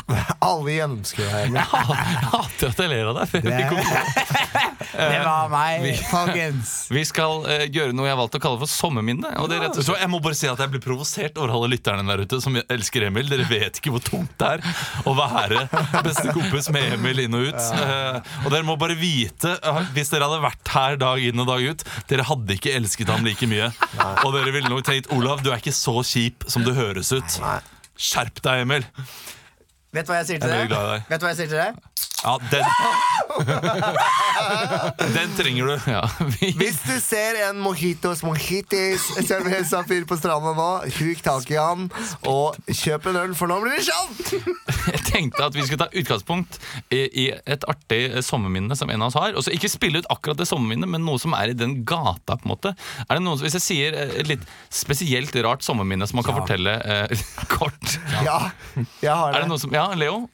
Alle 0.49 0.75
gjennomskuer. 0.75 1.49
Jeg 1.49 1.65
hater 1.69 2.71
at 2.71 2.81
jeg 2.83 2.91
ler 2.91 3.11
av 3.11 3.19
deg. 3.21 3.29
Det 4.99 5.19
var 5.23 5.49
meg, 5.51 5.85
folkens. 6.09 6.73
Vi 6.97 7.03
skal 7.07 7.43
uh, 7.45 7.65
gjøre 7.69 7.93
noe 7.95 8.07
jeg 8.07 8.15
har 8.15 8.19
valgt 8.19 8.37
å 8.39 8.41
kalle 8.43 8.59
for 8.61 8.71
sommerminne. 8.71 9.31
Og 9.39 9.49
det 9.49 9.59
er 9.59 9.65
rett 9.67 9.77
og 9.77 9.85
slett 9.85 10.03
jeg 10.03 10.11
må 10.11 10.19
bare 10.23 10.37
si 10.37 10.49
at 10.49 10.59
jeg 10.59 10.71
blir 10.73 10.83
provosert 10.83 11.37
over 11.39 11.53
alle 11.55 11.69
lytterne 11.75 12.05
der 12.07 12.23
ute 12.25 12.39
som 12.43 12.57
elsker 12.59 13.07
Emil. 13.09 13.29
Dere 13.31 13.47
vet 13.49 13.79
ikke 13.79 13.93
hvor 13.93 14.03
tungt 14.03 14.35
det 14.39 14.51
er 14.57 15.07
å 15.07 15.13
være 15.17 15.65
beste 16.05 16.33
kompis 16.35 16.69
med 16.73 16.97
Emil 16.97 17.23
inn 17.25 17.37
og 17.37 17.49
ut. 17.51 17.71
Uh, 17.79 18.19
og 18.45 18.51
dere 18.53 18.65
må 18.67 18.77
bare 18.81 18.97
vite, 18.99 19.55
uh, 19.63 19.81
hvis 19.95 20.11
dere 20.13 20.29
hadde 20.29 20.43
vært 20.43 20.73
her 20.75 20.99
dag 21.01 21.25
inn 21.29 21.43
og 21.43 21.49
dag 21.51 21.65
ut, 21.69 21.85
dere 22.11 22.27
hadde 22.27 22.57
ikke 22.57 22.75
elsket 22.79 23.13
ham 23.13 23.27
like 23.27 23.49
mye. 23.51 23.71
Og 24.25 24.31
dere 24.35 24.55
ville 24.55 24.71
nok 24.71 24.85
tenkt 24.87 25.11
Olav, 25.15 25.43
du 25.45 25.51
er 25.53 25.61
ikke 25.61 25.75
så 25.75 25.99
kjip 26.05 26.47
som 26.49 26.65
du 26.65 26.73
høres 26.77 27.13
ut. 27.15 27.41
Skjerp 27.99 28.41
deg, 28.45 28.65
Emil. 28.65 28.87
Vet 29.95 30.05
du 30.05 30.11
hva 30.13 30.19
jeg 30.21 30.27
sier 30.29 30.41
til 30.43 30.51
deg. 30.53 30.73
Vet 31.09 31.21
du 31.21 31.25
hva 31.25 31.31
jeg 31.33 31.39
sier 31.39 31.49
til 31.49 31.57
deg? 31.57 32.08
Ja, 32.23 32.33
den 32.51 32.65
Den 35.13 35.29
trenger 35.37 35.65
du. 35.65 35.75
ja, 35.91 36.01
vi, 36.39 36.49
Hvis 36.57 36.79
du 36.83 36.95
ser 37.01 37.37
en 37.49 37.59
mojitos 37.63 38.21
mojitis 38.25 39.05
cerveza-fyr 39.27 40.03
på 40.09 40.17
stranda 40.19 40.51
nå, 40.57 40.65
huk 40.99 41.21
tak 41.25 41.49
i 41.53 41.57
han 41.59 41.87
og 42.27 42.57
kjøp 42.67 43.07
en 43.11 43.19
øl, 43.23 43.35
for 43.37 43.51
nå 43.51 43.59
blir 43.63 43.77
det 43.79 43.85
sånn! 43.87 44.11
Jeg 44.93 45.03
tenkte 45.07 45.45
at 45.47 45.55
vi 45.55 45.63
skulle 45.65 45.83
ta 45.85 45.89
utgangspunkt 46.01 46.59
i, 46.93 47.01
i 47.05 47.25
et 47.35 47.65
artig 47.69 48.01
eh, 48.09 48.19
sommerminne 48.25 48.75
som 48.79 48.89
en 48.91 49.03
av 49.05 49.11
oss 49.11 49.17
har. 49.19 49.35
Og 49.37 49.45
så 49.45 49.53
Ikke 49.55 49.69
spille 49.71 50.01
ut 50.01 50.09
akkurat 50.11 50.39
det 50.39 50.47
sommerminnet, 50.49 50.89
men 50.89 51.03
noe 51.05 51.19
som 51.21 51.35
er 51.37 51.53
i 51.53 51.57
den 51.57 51.79
gata. 51.87 52.35
på 52.39 52.47
en 52.47 52.53
måte 52.53 52.73
Er 53.07 53.15
det 53.19 53.23
noen, 53.25 53.37
som- 53.39 53.45
Hvis 53.47 53.57
jeg 53.59 53.65
sier 53.65 53.97
eh, 53.97 54.15
et 54.23 54.29
litt 54.31 54.45
spesielt 54.73 55.35
rart 55.45 55.63
sommerminne 55.65 56.07
som 56.09 56.19
man 56.19 56.27
kan 56.27 56.37
fortelle 56.41 56.75
eh, 56.83 57.25
kort 57.55 57.97
Ja, 58.25 58.39
jeg 59.03 59.13
har 59.13 59.29
Er 59.33 59.39
det 59.39 59.45
det. 59.47 59.51
noe 59.53 59.61
som, 59.61 59.73
Ja, 59.75 59.87
Leo? 59.95 60.25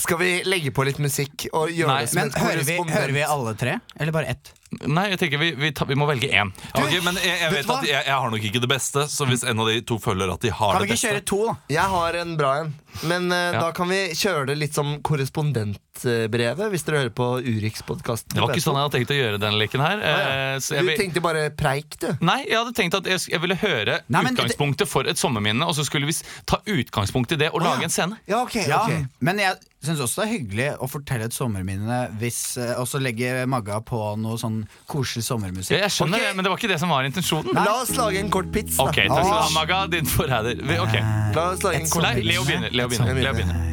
Skal 0.00 0.20
vi 0.20 0.30
legge 0.48 0.72
på 0.72 0.84
litt 0.88 1.00
musikk 1.02 1.48
og 1.52 1.68
gjøre 1.74 1.92
Nei, 1.92 2.00
det 2.06 2.12
som 2.12 2.20
Men 2.20 2.32
et 2.32 2.40
hører 2.40 2.64
vi, 2.64 2.76
hører 2.94 3.14
vi 3.16 3.26
alle 3.26 3.54
tre? 3.60 3.76
Eller 4.00 4.16
bare 4.16 4.32
ett? 4.32 4.52
Nei, 4.86 5.08
jeg 5.10 5.18
tenker 5.18 5.40
vi, 5.42 5.48
vi, 5.58 5.72
ta, 5.74 5.84
vi 5.84 5.96
må 5.98 6.06
velge 6.06 6.28
én. 6.30 6.52
Okay, 6.78 7.00
men 7.02 7.16
jeg, 7.18 7.32
jeg 7.40 7.50
vet 7.50 7.66
vet 7.66 7.72
at 7.74 7.86
jeg, 7.88 8.04
jeg 8.06 8.14
har 8.14 8.30
nok 8.30 8.44
ikke 8.46 8.60
det 8.62 8.68
beste, 8.70 9.02
så 9.10 9.26
hvis 9.26 9.42
en 9.50 9.58
av 9.58 9.66
de 9.66 9.80
to 9.82 9.98
føler 9.98 10.30
at 10.30 10.40
de 10.46 10.52
har 10.54 10.76
Kan 10.76 10.84
vi 10.84 10.92
det 10.92 10.98
ikke 11.00 11.08
kjøre 11.08 11.24
to, 11.26 11.40
da? 11.48 11.54
Jeg 11.74 11.88
har 11.96 12.18
en 12.20 12.36
bra 12.38 12.52
en. 12.62 12.70
Men 13.06 13.26
uh, 13.32 13.38
Ja. 13.50 13.60
da 13.66 13.72
kan 13.74 13.88
vi 13.90 13.98
kjøre 14.14 14.46
det 14.50 14.56
litt 14.58 14.74
som 14.74 14.96
korrespondentbrevet, 15.06 16.70
hvis 16.72 16.84
dere 16.86 17.00
hører 17.04 17.12
på 17.14 17.26
Urix-podkasten. 17.42 18.34
Det 18.34 18.42
var 18.42 18.52
ikke 18.54 18.64
sånn 18.64 18.78
jeg 18.78 18.86
hadde 18.86 18.96
tenkt 18.98 19.12
å 19.14 19.18
gjøre 19.18 19.40
denne 19.42 19.60
leken 19.60 19.82
her. 19.84 20.02
eh, 20.02 20.58
så 20.62 20.74
jeg 20.78 20.86
Du 20.86 21.02
tenkte 21.02 21.22
bare 21.24 21.44
preik, 21.50 21.98
du. 22.02 22.08
Nei, 22.20 22.44
jeg 22.48 22.58
hadde 22.58 22.74
tenkt 22.76 22.94
at 22.98 23.06
jeg, 23.10 23.20
jeg 23.30 23.40
ville 23.42 23.54
høre 23.60 24.00
Nei, 24.08 24.22
men 24.22 24.34
det- 24.34 24.44
utgangspunktet 24.44 24.88
for 24.90 25.06
et 25.06 25.18
sommerminne, 25.18 25.66
og 25.66 25.74
så 25.74 25.84
skulle 25.86 26.06
vi 26.06 26.14
ta 26.46 26.60
utgangspunkt 26.66 27.32
i 27.32 27.36
det 27.36 27.50
og 27.52 27.62
lage 27.62 27.84
en 27.86 27.90
scene. 27.94 28.18
Ja, 28.30 28.42
ok, 28.42 28.54
Ja, 28.66 28.84
ok 28.86 29.06
Men 29.20 29.38
jeg 29.38 29.56
syns 29.84 30.00
også 30.00 30.22
det 30.22 30.26
er 30.28 30.32
hyggelig 30.38 30.68
å 30.78 30.88
fortelle 30.90 31.24
et 31.30 31.32
sommerminne 31.36 32.00
hvis 32.20 32.56
uh, 32.60 32.80
Og 32.80 32.86
så 32.90 33.00
legge 33.00 33.46
Magga 33.48 33.80
på 33.80 34.16
noe 34.20 34.36
sånn 34.40 34.59
koselig 34.90 35.24
sommermusikk. 35.26 35.76
Jeg 35.78 35.94
skjønner 35.94 36.18
okay. 36.18 36.28
det, 36.28 36.36
men 36.36 36.46
det 36.46 36.52
var 36.52 36.60
ikke 36.62 36.72
det 36.72 36.80
som 36.82 36.92
var 36.92 37.08
intensjonen. 37.08 37.56
La 37.56 37.80
oss 37.80 37.92
lage 37.96 38.22
en 38.22 38.30
kort 38.32 38.52
pits, 38.54 38.76
da. 38.76 38.88
Ok, 38.88 39.00
takk 39.00 39.24
skal 39.24 39.30
du 39.30 39.36
ha, 39.36 39.50
Maga. 39.56 39.82
Din 39.92 40.08
forræder. 40.08 40.64
Okay. 40.86 41.02
La 41.36 41.50
oss 41.54 41.66
lage 41.66 41.82
en 41.82 41.90
kort 41.90 42.08
pits. 42.14 42.30
Leo 42.30 42.46
begynner. 42.48 42.74
Leo 42.74 42.92
begynner. 42.92 43.22
Leo 43.24 43.36
begynner. 43.38 43.66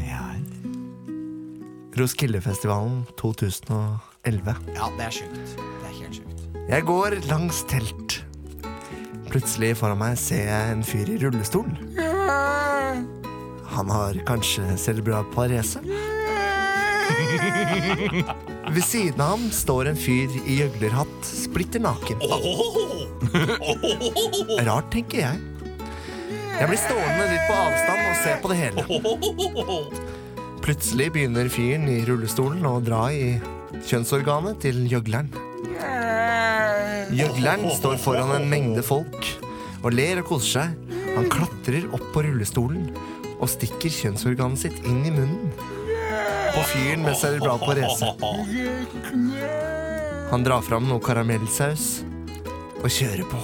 Roskildefestivalen 1.98 3.06
2011. 3.17 4.56
Ja, 4.75 4.89
det 4.98 5.06
er 5.08 5.15
sjukt. 5.15 5.56
Det 5.58 5.89
er 5.89 5.96
helt 5.98 6.15
sjukt. 6.20 6.44
Jeg 6.70 6.84
går 6.86 7.15
langs 7.25 7.63
telt. 7.72 8.20
Plutselig 9.32 9.74
foran 9.79 9.98
meg 10.00 10.17
ser 10.22 10.46
jeg 10.48 10.75
en 10.75 10.84
fyr 10.86 11.10
i 11.12 11.17
rullestol. 11.24 11.67
Han 13.77 13.89
har 13.91 14.20
kanskje 14.29 14.77
cerebral 14.79 15.25
parese? 15.34 15.82
Ved 18.77 18.84
siden 18.86 19.22
av 19.24 19.31
ham 19.31 19.46
står 19.50 19.88
en 19.89 19.96
fyr 19.98 20.29
i 20.46 20.60
gjøglerhatt, 20.60 21.25
splitter 21.25 21.81
naken. 21.81 22.19
Rart, 24.67 24.91
tenker 24.93 25.24
jeg. 25.24 25.39
Jeg 26.60 26.67
blir 26.69 26.77
stående 26.84 27.24
litt 27.31 27.48
på 27.50 27.55
avstand 27.57 28.03
og 28.03 28.19
se 28.22 28.36
på 28.43 28.51
det 28.51 28.57
hele. 28.60 28.84
Plutselig 30.62 31.07
begynner 31.15 31.50
fyren 31.50 31.89
i 31.89 32.03
rullestolen 32.05 32.67
å 32.69 32.75
dra 32.86 33.07
i 33.10 33.39
kjønnsorganet 33.88 34.62
til 34.67 34.84
gjøgleren. 34.91 35.34
Gjøgleren 37.17 37.65
står 37.79 37.98
foran 38.03 38.36
en 38.36 38.46
mengde 38.51 38.86
folk 38.86 39.31
og 39.81 39.89
ler 39.98 40.22
og 40.22 40.36
koser 40.36 40.67
seg. 40.67 40.93
Han 41.15 41.25
klatrer 41.34 41.89
opp 41.98 42.05
på 42.13 42.27
rullestolen 42.29 42.91
og 43.39 43.50
stikker 43.50 43.89
kjønnsorganet 44.03 44.67
sitt 44.67 44.86
inn 44.86 45.01
i 45.01 45.15
munnen 45.17 45.76
på 46.57 46.63
fyren 46.63 47.03
med 47.05 47.17
cerebral 47.17 47.59
parese. 47.59 48.07
Han 50.31 50.43
drar 50.43 50.63
fram 50.65 50.87
noe 50.89 51.01
karamellsaus 51.03 51.83
og 52.81 52.89
kjører 52.89 53.27
på. 53.29 53.41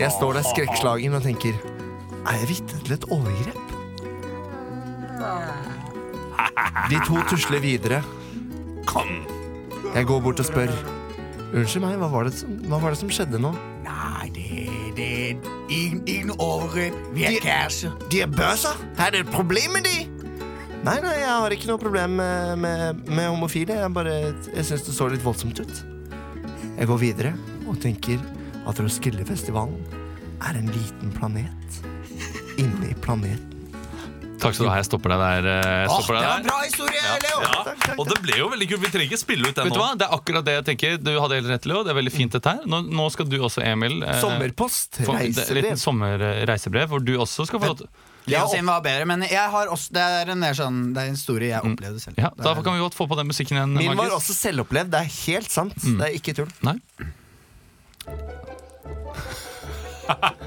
Jeg 0.00 0.10
står 0.16 0.38
der 0.38 0.48
skrekkslagen 0.48 1.18
og 1.18 1.22
tenker 1.26 1.60
Er 2.24 2.40
jeg 2.40 2.48
vitne 2.54 2.80
til 2.86 2.96
et 2.96 3.06
overgrep? 3.12 3.60
De 6.88 7.04
to 7.04 7.20
tusler 7.28 7.60
videre. 7.60 8.00
Jeg 9.94 10.08
går 10.08 10.24
bort 10.24 10.40
og 10.40 10.48
spør. 10.48 10.72
Unnskyld 11.52 11.84
meg, 11.84 12.00
hva 12.00 12.08
var 12.10 12.30
det 12.30 12.38
som, 12.40 12.56
var 12.72 12.90
det 12.90 12.98
som 13.02 13.12
skjedde 13.12 13.38
nå? 13.44 13.52
Ingen, 15.68 16.02
ingen 16.08 16.34
overgrep. 16.38 16.96
Vi 17.14 17.24
er 17.28 17.38
kjærester. 17.40 17.94
De 18.12 18.20
er 18.24 18.30
bøser? 18.32 18.76
Er 18.98 19.14
det 19.14 19.24
et 19.24 19.32
problem 19.32 19.76
med 19.78 19.88
de? 19.88 19.96
Nei, 20.84 20.98
nei, 21.00 21.14
jeg 21.16 21.30
har 21.30 21.54
ikke 21.56 21.70
noe 21.70 21.80
problem 21.80 22.18
med, 22.20 22.56
med, 22.60 23.06
med 23.08 23.30
homofile. 23.30 23.78
Jeg 23.80 23.92
bare, 23.96 24.18
jeg 24.50 24.66
syns 24.68 24.84
det 24.84 24.96
så 24.96 25.08
litt 25.08 25.24
voldsomt 25.24 25.62
ut. 25.62 25.80
Jeg 26.74 26.90
går 26.90 27.00
videre 27.00 27.32
og 27.70 27.78
tenker 27.80 28.20
at 28.68 28.80
Roskildefestivalen 28.80 29.80
er 30.44 30.60
en 30.60 30.68
liten 30.74 31.12
planet 31.16 31.80
inni 32.60 32.92
i 32.92 33.00
planeten. 33.00 33.53
Takk 34.44 34.54
skal 34.58 34.66
du 34.66 34.70
ha. 34.70 34.76
Jeg 34.82 34.86
stopper 34.90 35.08
deg 35.14 35.20
der. 35.24 35.42
eh, 35.50 35.56
Jeg 35.84 35.90
stopper 35.94 36.12
det 36.14 36.20
deg 36.22 36.28
der. 36.30 36.40
bra 36.48 36.58
historie, 36.62 37.02
Leo! 37.24 37.38
Ja, 37.44 37.50
og 37.98 38.04
det 38.12 38.18
ble 38.24 38.34
jo 38.38 38.46
veldig 38.52 38.66
kult. 38.70 38.82
Vi 38.84 38.90
trenger 38.94 39.08
ikke 39.10 39.22
spille 39.24 39.44
ut 39.48 39.54
den 39.56 39.64
Vet 39.70 39.74
du 39.74 39.78
nå. 39.80 39.84
hva? 39.84 39.90
Det 39.98 40.04
er 40.08 40.12
akkurat 40.18 40.44
det 40.48 40.54
jeg 40.58 40.64
tenker. 40.70 40.90
Du 41.02 41.10
hadde 41.18 41.34
helt 41.40 41.50
rett, 41.54 41.64
Leo. 41.70 41.80
Det 41.86 41.90
er 41.94 41.98
veldig 42.00 42.14
fint 42.14 42.32
dette 42.36 42.48
her. 42.58 42.62
Nå, 42.68 42.76
nå 42.92 43.04
skal 43.14 43.26
du 43.32 43.38
også, 43.40 43.60
Emil 43.64 43.94
eh, 44.04 44.20
Sommerpost, 44.20 44.90
få- 45.02 45.06
det 45.06 45.08
er 45.08 45.14
et 45.14 45.18
reisebrev. 45.38 45.62
liten 45.64 45.80
sommerreisebrev 45.80 46.86
hvor 46.92 47.00
du 47.04 47.14
også 47.24 47.40
skal 47.48 47.58
få 47.64 47.68
lov 47.72 47.78
til 47.84 47.90
Leo 48.26 48.46
sin 48.48 48.64
var 48.64 48.80
bedre, 48.80 49.04
men 49.04 49.20
jeg 49.28 49.50
har 49.52 49.68
også, 49.68 49.90
det, 49.92 50.00
er 50.00 50.30
en 50.32 50.38
mer 50.40 50.54
sånn, 50.56 50.78
det 50.96 51.02
er 51.02 51.06
en 51.10 51.16
historie 51.18 51.50
jeg 51.50 51.60
opplevde 51.60 52.00
selv. 52.00 52.16
Ja, 52.16 52.30
Da 52.38 52.54
kan 52.56 52.72
vi 52.72 52.80
godt 52.80 52.96
få 52.96 53.04
på 53.10 53.18
den 53.20 53.28
musikken 53.28 53.52
igjen. 53.58 53.74
Min 53.76 53.90
var 53.92 53.96
Markus. 54.00 54.14
også 54.22 54.32
selvopplevd. 54.38 54.88
Det 54.94 55.00
er 55.02 55.10
helt 55.26 55.50
sant. 55.52 55.76
Det 55.84 56.00
er 56.08 56.16
ikke 56.16 56.32
tull. 56.40 56.48
Nei? 56.64 56.78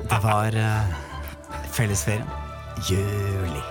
Det 0.09 0.19
var 0.23 0.57
uh, 0.57 0.85
fellesferien. 1.73 2.25
Juli. 2.89 3.61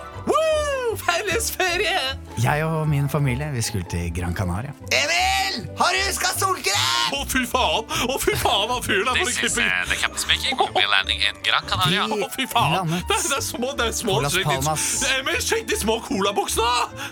Fellesferie! 1.01 2.01
Jeg 2.43 2.65
og 2.65 2.89
min 2.89 3.09
familie 3.09 3.49
vi 3.55 3.63
skulle 3.63 3.87
til 3.91 4.09
Gran 4.15 4.35
Canaria. 4.37 4.73
Emil! 4.93 5.69
Har 5.79 5.95
du 5.95 6.01
huska 6.07 6.33
solkrem? 6.37 7.17
Å, 7.17 7.23
fy 7.31 7.43
faen! 7.49 7.91
Å, 8.07 8.17
fy 8.23 8.37
faen, 8.41 8.73
han 8.73 8.85
fyren 8.85 9.09
der! 9.11 9.21
This 9.25 9.43
is 9.43 9.59
uh, 9.59 9.69
the 9.91 9.99
captain 10.01 10.21
speaking. 10.21 10.57
We'll 10.61 10.73
be 10.75 10.87
landing 10.91 11.23
in 11.25 11.41
Gran 11.47 11.67
Canaria. 11.71 12.07
Vi 12.13 12.21
Å, 12.27 12.31
fy 12.35 12.49
faen! 12.51 12.77
landet 12.81 13.09
Det 13.09 13.19
er, 13.19 13.29
det 13.31 13.39
er 13.41 13.47
små, 13.49 13.73
det 13.79 13.89
er 13.91 13.97
små 14.01 14.19
på 14.19 14.27
Las 14.27 14.37
sjekk 14.37 14.51
Palmas. 14.51 14.87
Emil, 15.17 15.41
sjekk 15.45 15.69
de 15.73 15.81
små 15.81 15.99
colaboksene! 16.07 17.11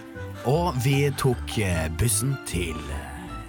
Og 0.50 0.76
vi 0.84 0.98
tok 1.20 1.58
eh, 1.64 1.86
bussen 2.00 2.34
til 2.48 2.76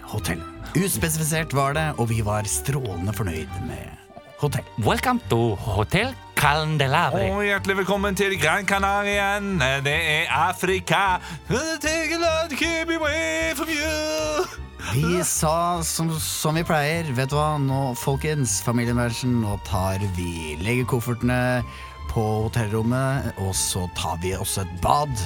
hotell. 0.07 0.43
Uspesifisert 0.79 1.55
var 1.55 1.75
det, 1.75 1.89
og 1.99 2.09
vi 2.11 2.21
var 2.23 2.47
strålende 2.49 3.15
fornøyd 3.15 3.59
med 3.67 3.91
hotell. 4.39 4.67
Welcome 4.83 5.23
to 5.31 5.55
Hotel 5.59 6.15
Candelabre. 6.45 7.23
Og 7.33 7.41
hjertelig 7.41 7.77
velkommen 7.79 8.15
til 8.15 8.35
Gran 8.37 8.67
Canaria. 8.69 9.39
Det 9.81 9.93
er 9.95 10.27
Afrika. 10.29 11.17
Take 11.49 12.13
a 12.13 12.19
lot, 12.21 12.51
keep 12.53 12.89
away 12.89 13.55
from 13.55 13.69
you. 13.69 14.45
Vi 14.93 15.23
sa 15.25 15.81
som, 15.81 16.11
som 16.21 16.55
vi 16.55 16.61
pleier, 16.63 17.09
vet 17.17 17.31
du 17.31 17.35
hva, 17.39 17.55
nå 17.57 17.95
folkens, 17.97 18.59
familiemennesker, 18.61 19.31
nå 19.41 19.57
tar 19.65 20.05
vi 20.13 20.53
Legger 20.61 20.85
koffertene 20.91 21.63
på 22.11 22.25
hotellrommet, 22.45 23.31
og 23.41 23.55
så 23.57 23.87
tar 23.97 24.21
vi 24.21 24.35
oss 24.37 24.59
et 24.61 24.69
bad 24.85 25.25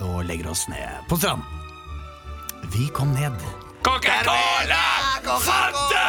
og 0.00 0.22
legger 0.30 0.48
oss 0.54 0.64
ned 0.72 1.04
på 1.12 1.20
stranden. 1.20 1.44
Vi 2.72 2.88
kom 2.96 3.12
ned. 3.12 3.36
Coca-Cola! 3.84 4.80
Fanta! 5.44 6.08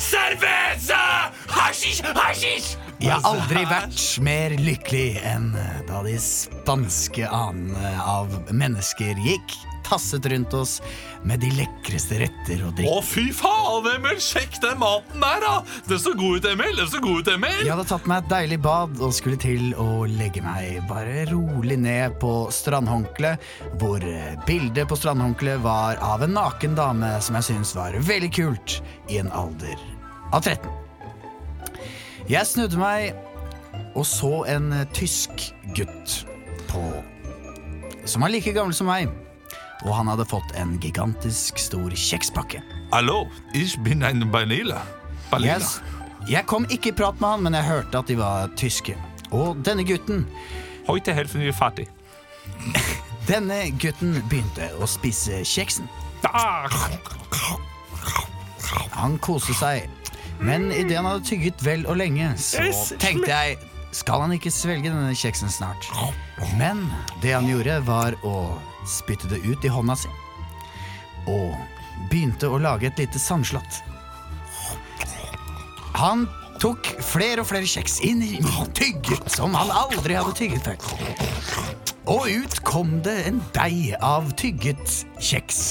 Cerveza! 0.00 1.04
Hashish! 1.52 2.00
Hashish! 2.16 2.83
Jeg 3.04 3.20
har 3.20 3.26
aldri 3.28 3.62
vært 3.68 4.02
mer 4.24 4.54
lykkelig 4.56 5.20
enn 5.28 5.50
da 5.84 5.98
de 6.06 6.14
spanske 6.22 7.28
anene 7.28 7.90
av 8.00 8.32
mennesker 8.48 9.18
gikk, 9.20 9.56
tasset 9.84 10.24
rundt 10.32 10.54
oss 10.56 10.78
med 11.28 11.42
de 11.44 11.50
lekreste 11.52 12.16
retter 12.22 12.62
og 12.64 12.80
Å, 12.88 12.94
fy 13.04 13.26
faen, 13.36 13.84
Emil! 13.92 14.16
Sjekk 14.24 14.56
den 14.62 14.78
maten 14.80 15.20
der, 15.20 15.44
da! 15.44 15.58
Den 15.90 16.00
så 16.00 16.14
god 16.16 16.38
ut, 16.38 16.48
Emil! 16.48 16.72
Den 16.80 16.88
så 16.88 17.02
god 17.04 17.20
ut, 17.20 17.28
Emil! 17.34 17.58
Jeg 17.60 17.74
hadde 17.74 17.84
tatt 17.90 18.08
meg 18.08 18.24
et 18.24 18.30
deilig 18.32 18.58
bad 18.64 19.02
og 19.04 19.12
skulle 19.16 19.40
til 19.42 19.74
å 19.76 20.06
legge 20.08 20.40
meg 20.46 20.80
bare 20.88 21.26
rolig 21.28 21.76
ned 21.84 22.16
på 22.22 22.32
strandhåndkleet, 22.56 23.50
hvor 23.82 24.00
eh, 24.08 24.32
bildet 24.48 24.88
på 24.88 24.98
strandhåndkleet 25.02 25.60
var 25.66 26.00
av 26.00 26.24
en 26.24 26.32
naken 26.38 26.80
dame 26.80 27.12
som 27.20 27.36
jeg 27.36 27.50
syntes 27.50 27.76
var 27.76 28.00
veldig 28.08 28.32
kult 28.40 28.80
i 29.12 29.20
en 29.20 29.28
alder 29.36 29.76
av 30.32 30.40
13. 30.40 30.83
Jeg 32.24 32.46
snudde 32.48 32.78
meg 32.80 33.12
og 33.94 34.06
så 34.08 34.44
en 34.48 34.70
eh, 34.72 34.86
tysk 34.96 35.50
gutt 35.76 36.22
på 36.70 36.80
som 38.08 38.24
var 38.24 38.32
like 38.32 38.52
gammel 38.52 38.74
som 38.76 38.88
meg, 38.88 39.08
og 39.84 39.94
han 39.96 40.08
hadde 40.10 40.26
fått 40.28 40.50
en 40.60 40.74
gigantisk 40.80 41.56
stor 41.60 41.92
kjekspakke. 41.96 42.60
Hallo, 42.92 43.26
ich 43.56 43.78
bin 43.84 44.04
ein 44.04 44.26
Vanilla. 44.32 44.82
Vanilla. 45.30 45.56
Yes. 45.56 45.80
Jeg 46.28 46.44
kom 46.48 46.66
ikke 46.68 46.92
i 46.92 46.96
prat 46.96 47.20
med 47.20 47.28
han, 47.28 47.44
men 47.44 47.56
jeg 47.56 47.64
hørte 47.68 48.00
at 48.00 48.08
de 48.08 48.16
var 48.20 48.52
tyske. 48.60 48.96
Og 49.32 49.60
denne 49.64 49.84
gutten 49.84 50.26
Heute 50.84 51.14
helfen 51.16 51.40
wir 51.40 51.52
fertig. 51.56 51.86
Denne 53.28 53.70
gutten 53.80 54.18
begynte 54.28 54.68
å 54.80 54.88
spise 54.88 55.40
kjeksen. 55.48 55.88
Ah. 56.28 56.68
Han 59.00 59.16
koste 59.24 59.56
seg, 59.56 59.88
men 60.44 60.68
idet 60.72 60.98
han 60.98 61.08
hadde 61.08 61.24
tygget 61.24 61.62
vel 61.64 61.86
og 61.88 61.98
lenge, 62.00 62.34
så 62.40 62.96
tenkte 63.00 63.30
jeg 63.30 63.56
skal 63.94 64.24
han 64.24 64.34
ikke 64.34 64.50
svelge 64.50 64.90
denne 64.90 65.14
kjeksen 65.16 65.52
snart? 65.52 65.86
Men 66.58 66.82
det 67.22 67.34
han 67.36 67.46
gjorde, 67.48 67.78
var 67.86 68.16
å 68.26 68.36
spytte 68.90 69.30
det 69.30 69.40
ut 69.46 69.64
i 69.64 69.70
hånda 69.70 69.96
si. 69.98 70.10
Og 71.30 71.54
begynte 72.10 72.50
å 72.50 72.58
lage 72.60 72.90
et 72.90 72.98
lite 72.98 73.22
sandslott. 73.22 73.80
Han 75.94 76.26
tok 76.62 76.90
flere 77.06 77.44
og 77.44 77.48
flere 77.48 77.68
kjeks 77.70 78.00
inn 78.06 78.22
i 78.24 78.40
tygget 78.74 79.30
som 79.32 79.54
han 79.54 79.70
aldri 79.70 80.18
hadde 80.18 80.34
tygget 80.38 80.66
før. 80.66 80.78
Og 82.10 82.26
ut 82.28 82.58
kom 82.66 82.98
det 83.06 83.16
en 83.30 83.38
deig 83.54 83.94
av 84.02 84.26
tygget 84.40 85.04
kjeks. 85.22 85.70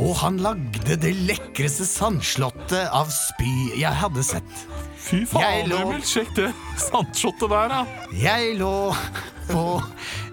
Og 0.00 0.14
han 0.22 0.38
lagde 0.42 0.96
det 1.02 1.12
lekreste 1.28 1.84
sandslottet 1.88 2.88
av 2.94 3.10
spy 3.12 3.50
jeg 3.80 3.92
hadde 4.00 4.24
sett. 4.24 4.54
Fy 5.02 5.24
faen, 5.28 5.68
lå- 5.70 5.80
Emil, 5.82 6.02
sjekk 6.06 6.32
det 6.38 6.50
sandslottet 6.80 7.50
der, 7.50 7.68
da. 7.72 7.80
Jeg 8.16 8.56
lå 8.60 8.72
på 9.50 9.64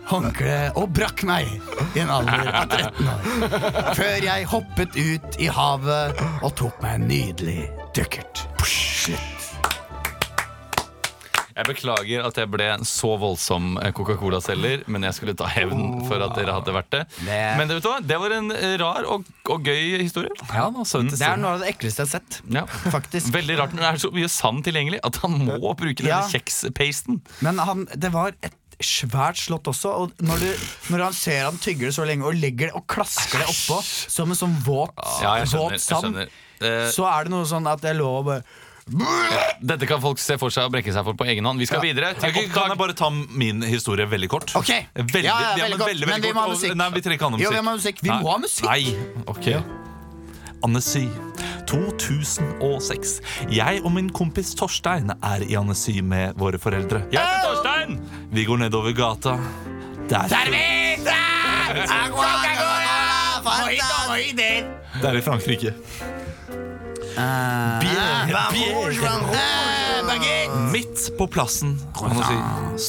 håndkleet 0.10 0.78
og 0.80 0.90
brakk 0.96 1.24
meg 1.28 1.50
i 1.96 2.02
en 2.04 2.10
alder 2.14 2.50
av 2.50 2.70
13 2.70 3.10
år. 3.14 3.94
Før 3.98 4.16
jeg 4.26 4.48
hoppet 4.54 4.96
ut 4.98 5.40
i 5.42 5.50
havet 5.54 6.24
og 6.42 6.56
tok 6.58 6.80
meg 6.86 7.00
en 7.02 7.08
nydelig 7.12 7.60
dukkert. 7.98 8.46
Slutt. 8.66 9.39
Jeg 11.60 11.68
beklager 11.68 12.24
at 12.24 12.38
jeg 12.40 12.48
ble 12.54 12.68
en 12.72 12.86
så 12.88 13.10
voldsom 13.20 13.74
eh, 13.84 13.92
Coca-Cola-selger, 13.96 14.86
men 14.88 15.04
jeg 15.04 15.18
skulle 15.18 15.36
ta 15.38 15.48
hevn 15.52 16.06
for 16.08 16.24
at 16.24 16.38
dere 16.40 16.54
hadde 16.56 16.72
vært 16.76 16.90
det. 16.96 17.02
Det- 17.20 17.58
Men 17.60 17.68
det, 17.68 17.76
vet 17.80 17.84
du 17.84 17.90
hva? 17.92 17.98
det 18.14 18.20
var 18.24 18.36
en 18.38 18.52
eh, 18.56 18.78
rar 18.80 19.04
og, 19.12 19.26
og 19.52 19.68
gøy 19.68 20.00
historie. 20.00 20.32
Ja, 20.54 20.70
Det 20.72 21.20
er 21.28 21.36
noe 21.42 21.58
av 21.58 21.66
det 21.66 21.74
ekleste 21.74 22.06
jeg 22.06 22.08
har 22.08 22.14
sett. 22.20 22.40
Ja. 22.56 22.64
Faktisk. 22.94 23.34
Veldig 23.40 23.58
rart 23.60 23.76
når 23.76 23.84
det 23.86 23.90
er 23.92 24.02
så 24.06 24.12
mye 24.16 24.30
sand 24.32 24.64
tilgjengelig 24.70 25.02
at 25.04 25.20
han 25.26 25.36
må 25.50 25.74
bruke 25.76 26.08
Ja. 26.08 26.22
kjekspasten. 26.32 27.20
Men 27.46 27.60
han, 27.60 27.86
det 27.96 28.14
var 28.16 28.32
et 28.42 28.56
svært 28.80 29.36
slått 29.36 29.68
også, 29.68 29.92
og 30.06 30.22
når, 30.24 30.40
du, 30.40 30.68
når 30.94 31.02
han 31.10 31.16
ser 31.18 31.42
han 31.50 31.58
tygger 31.60 31.90
det 31.90 31.96
så 31.98 32.06
lenge 32.08 32.24
og 32.30 32.38
legger 32.40 32.70
det 32.70 32.76
og 32.80 32.86
klasker 32.88 33.42
det 33.44 33.50
oppå 33.52 33.82
som 33.84 34.32
en 34.32 34.40
sånn 34.40 34.56
våt, 34.64 34.96
Ja, 35.20 35.34
skjønner. 35.44 35.76
våt 35.76 35.84
sand. 35.84 36.22
Eh, 36.64 36.88
så 36.96 37.04
er 37.12 37.28
det 37.28 37.34
noe 37.36 37.44
sånn 37.50 37.68
at 37.68 37.84
jeg 37.84 37.98
lå 38.00 38.08
og 38.22 38.30
bare 38.30 38.44
Dette 39.62 39.86
kan 39.90 40.02
folk 40.02 40.18
se 40.22 40.38
for 40.42 40.50
seg 40.54 40.66
og 40.70 40.74
brekke 40.74 40.94
seg 40.96 41.04
for 41.06 41.14
på 41.20 41.26
egen 41.30 41.46
hånd. 41.46 41.60
Vi 41.62 41.68
skal 41.70 41.82
videre 41.84 42.14
til 42.18 42.30
Ok, 42.32 42.40
Kan 42.54 42.72
jeg 42.74 42.80
bare 42.80 42.96
ta 42.98 43.10
min 43.14 43.62
historie 43.68 44.06
veldig 44.10 44.30
kort? 44.32 44.54
Ok. 44.58 44.72
Veldig, 44.96 45.24
Ja, 45.28 45.36
ja, 45.58 45.66
veldig 45.68 45.78
men 45.78 45.80
kort, 45.84 46.08
men 46.10 46.22
vi 46.26 46.32
må 46.34 46.42
ha 46.46 46.48
musikk. 46.54 46.76
Nei, 46.80 46.90
vi 46.96 47.02
trenger 47.06 47.20
ikke 47.20 47.28
ha 47.30 47.34
noe 47.36 47.44
Jo, 47.44 47.52
musikk. 47.52 47.60
vi 47.60 47.64
må 47.66 47.70
ha 47.70 47.78
musikk. 47.78 48.02
Vi 48.02 48.10
Nei. 48.10 48.22
må 48.24 48.32
ha 48.32 48.38
musikk. 48.38 48.66
Nei, 48.66 48.84
ok 49.30 49.48
Annecy 50.66 51.06
2006 51.70 53.22
Jeg 53.54 53.80
og 53.86 53.92
min 53.96 54.10
kompis 54.12 54.50
Torstein 54.60 55.14
er 55.24 55.46
i 55.48 55.56
Annecy 55.56 56.02
med 56.04 56.36
våre 56.40 56.60
foreldre 56.60 57.04
Jeg 57.14 57.22
heter 57.24 57.46
Torstein! 57.54 58.00
Vi 58.34 58.44
går 58.50 58.58
nedover 58.66 58.92
gata 58.98 59.38
Der, 60.10 60.28
Servita! 60.28 61.16
Coca-Cola! 62.12 62.98
Mojito, 63.46 64.00
mojito. 64.10 64.50
det 65.00 65.10
er 65.14 65.16
i 65.16 65.22
Frankrike 65.24 65.72
Midt 70.72 71.18
på 71.18 71.28
plassen 71.28 71.78
kan 71.98 72.16
man 72.16 72.24
si, 72.24 72.38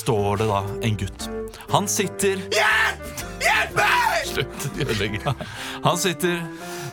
står 0.00 0.42
det 0.42 0.46
da 0.50 0.60
en 0.82 0.96
gutt 1.00 1.28
Han 1.72 1.88
sitter 1.88 2.42
Hjelp! 2.54 3.24
Hjelp 3.40 3.78
meg! 3.78 4.26
Slutt 4.30 4.66
å 4.68 4.72
ødelegge. 4.84 5.34
Han 5.82 5.98
sitter 5.98 6.42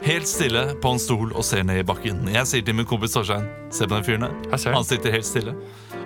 helt 0.08 0.29
stille 0.29 0.63
på 0.82 0.94
en 0.96 1.01
stol 1.01 1.34
og 1.34 1.46
ser 1.46 1.65
ned 1.67 1.82
i 1.82 1.86
bakken. 1.86 2.24
Jeg 2.34 2.50
sier 2.50 2.65
til 2.65 2.77
min 2.77 2.88
kompis 2.89 3.13
Torstein 3.13 3.46
Se 3.74 3.86
på 3.86 3.94
den 3.98 4.08
fyren 4.08 4.25
der. 4.25 4.74
Han 4.74 4.88
sitter 4.88 5.13
helt 5.13 5.27
stille. 5.27 5.53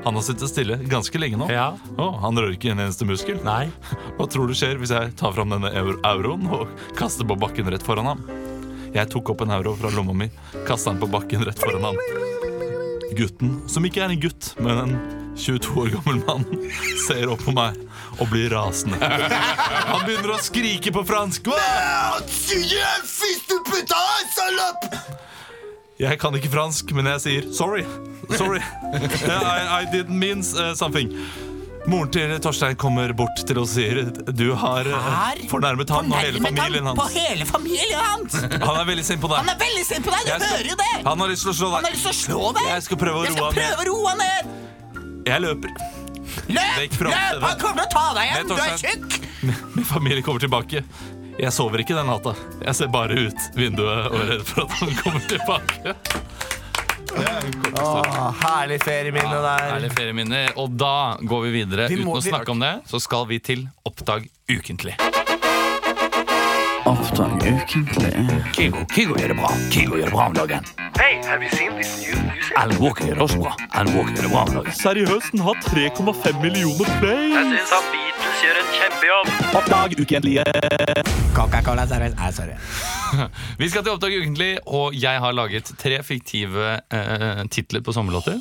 Han 0.03 0.17
har 0.17 0.25
sittet 0.25 0.49
stille 0.49 0.79
ganske 0.89 1.19
lenge 1.21 1.37
nå. 1.37 1.47
Ja. 1.53 1.71
Oh, 2.01 2.15
han 2.23 2.37
rører 2.39 2.55
ikke 2.55 2.71
en 2.73 2.81
eneste 2.81 3.05
muskel. 3.05 3.37
Nei. 3.45 3.67
Hva 4.17 4.25
tror 4.31 4.49
du 4.49 4.57
skjer 4.57 4.81
hvis 4.81 4.93
jeg 4.95 5.13
tar 5.19 5.35
fram 5.35 5.53
denne 5.53 5.69
euro 5.77 5.99
euroen 6.09 6.47
og 6.49 6.71
kaster 6.97 7.27
på 7.27 7.37
bakken 7.39 7.69
rett 7.69 7.85
foran 7.85 8.09
ham? 8.09 8.23
Jeg 8.91 9.07
tok 9.07 9.31
opp 9.31 9.41
en 9.45 9.53
euro 9.55 9.71
fra 9.79 9.89
lomma 9.93 10.13
mi, 10.17 10.27
kasta 10.67 10.91
den 10.91 10.99
på 10.99 11.07
bakken 11.11 11.45
rett 11.47 11.59
foran 11.59 11.85
ham. 11.87 11.99
Gutten, 13.15 13.61
som 13.71 13.85
ikke 13.87 14.03
er 14.03 14.11
en 14.11 14.19
gutt, 14.19 14.51
men 14.59 14.81
en 14.81 14.93
22 15.39 15.75
år 15.79 15.93
gammel 15.95 16.19
mann, 16.27 16.43
ser 17.05 17.31
opp 17.31 17.43
på 17.45 17.53
meg 17.55 17.77
og 18.19 18.27
blir 18.33 18.51
rasende. 18.51 18.99
Han 18.99 20.03
begynner 20.03 20.35
å 20.35 20.39
skrike 20.43 20.91
på 20.91 21.05
fransk. 21.07 21.47
Jeg 26.01 26.19
kan 26.19 26.35
ikke 26.35 26.51
fransk, 26.51 26.91
men 26.97 27.07
jeg 27.13 27.23
sier 27.23 27.47
sorry. 27.55 27.85
Sorry. 28.35 28.59
I, 28.91 29.81
I 29.81 29.85
didn't 29.91 30.19
mean 30.19 30.43
uh, 30.57 30.73
something. 30.75 31.13
Moren 31.89 32.11
til 32.13 32.33
Torstein 32.43 32.75
kommer 32.79 33.11
bort 33.17 33.39
til 33.47 33.57
oss 33.57 33.71
og 33.73 33.79
sier 33.79 34.01
du 34.37 34.51
har 34.59 34.85
Her? 34.85 35.39
Fornærmet 35.49 35.89
han 35.89 36.11
og 36.13 36.19
hele 36.21 36.41
familien 36.43 36.85
han 36.91 36.99
På 36.99 37.07
hele 37.13 37.47
familien 37.49 37.97
hans! 38.05 38.35
Han 38.67 38.77
er 38.83 38.85
veldig 38.89 39.05
sint 39.07 39.21
på 39.23 39.31
deg. 39.31 39.39
Han 39.41 39.49
er 39.55 39.59
veldig 39.63 39.85
sint 39.87 40.05
på 40.05 40.13
deg, 40.13 40.27
du 40.27 40.29
skal- 40.29 40.45
hører 40.51 40.69
jo 40.71 40.77
det! 40.81 40.91
Han 41.07 41.23
har 41.25 41.31
lyst 41.31 41.47
til 41.47 41.53
å 41.53 41.55
slå 41.57 41.71
Han 41.71 41.79
har 41.79 41.87
deg. 41.87 41.95
lyst 41.97 42.05
til 42.05 42.13
å 42.13 42.19
slå 42.19 42.51
deg! 42.57 42.67
Jeg 42.71 42.85
skal 42.87 43.01
prøve 43.01 43.15
å 43.15 43.87
roe 43.89 44.03
han 44.11 44.11
han 44.11 44.21
ned! 44.21 44.53
Jeg 45.31 45.43
løper. 45.47 45.73
Løp! 46.51 46.99
Løp! 47.07 47.41
Han 47.47 47.57
kommer 47.61 47.81
til 47.81 47.87
å 47.87 47.91
ta 47.95 48.05
deg 48.17 48.29
igjen! 48.29 48.51
Du 48.51 48.55
er 48.61 48.77
tjukk! 48.81 49.17
Min 49.75 49.87
familie 49.89 50.25
kommer 50.25 50.43
tilbake. 50.43 50.83
Jeg 51.41 51.53
sover 51.55 51.81
ikke 51.81 51.95
den 51.97 52.09
natta. 52.11 52.35
Jeg 52.61 52.77
ser 52.77 52.89
bare 52.93 53.17
ut 53.25 53.45
vinduet 53.57 54.11
og 54.11 54.17
er 54.21 54.27
redd 54.35 54.45
for 54.45 54.65
at 54.67 54.75
han 54.81 54.91
kommer 55.01 55.23
tilbake. 55.31 55.95
Åh, 57.81 58.33
herlig 58.41 58.79
ferieminne 58.83 59.39
der. 59.43 59.65
Herlig 59.73 59.91
ferieminner. 59.97 60.51
Og 60.61 60.69
da 60.79 61.17
går 61.21 61.41
vi 61.47 61.51
videre. 61.59 61.87
Vi 61.89 61.95
må- 61.95 62.15
Uten 62.15 62.21
å 62.21 62.23
vi- 62.23 62.29
snakke 62.29 62.49
om 62.51 62.59
det, 62.59 62.73
så 62.87 62.99
skal 63.01 63.25
vi 63.27 63.39
til 63.39 63.67
Oppdag 63.85 64.27
ukentlig. 64.49 64.95
Oppdrag 66.85 67.31
ukentlig. 67.45 68.11
Kygo, 68.55 68.85
Kygo 68.93 69.13
gjør 69.15 69.27
det 69.27 69.37
bra. 69.37 69.49
Kygo 69.71 69.95
gjør 69.99 70.05
det 70.05 70.11
bra 70.11 70.25
om 70.25 70.33
dagen. 70.33 70.65
Alan 72.57 72.77
Walker 72.81 73.05
gjør 73.05 73.15
det 73.15 73.21
også 73.21 73.39
bra. 73.41 73.53
Alan 73.73 73.93
Walker 73.95 74.13
gjør 74.13 74.21
det 74.21 74.31
bra 74.31 74.41
om 74.41 74.53
dagen. 74.53 74.71
Seriøst, 74.73 75.31
den 75.31 75.39
har 75.41 75.55
3,5 75.61 76.41
millioner 76.41 76.85
play. 76.99 77.31
syns 77.31 77.69
han 77.69 77.83
Beatles 77.93 78.37
gjør 78.43 78.55
en 78.61 78.69
kjempejobb. 78.77 79.27
Oppdag 79.55 79.89
ukentlige. 80.01 81.20
Coca-Cola 81.35 81.85
service. 81.87 82.15
Nei, 82.19 82.29
sorry. 82.35 82.55
Vi 83.61 83.67
skal 83.71 83.83
til 83.85 83.93
Oppdag 83.93 84.13
ukentlig, 84.19 84.49
og 84.67 84.95
jeg 84.95 85.19
har 85.23 85.33
laget 85.35 85.69
tre 85.79 85.97
fiktive 86.03 86.65
eh, 86.91 87.41
titler 87.51 87.83
på 87.85 87.93
sommerlåter. 87.95 88.37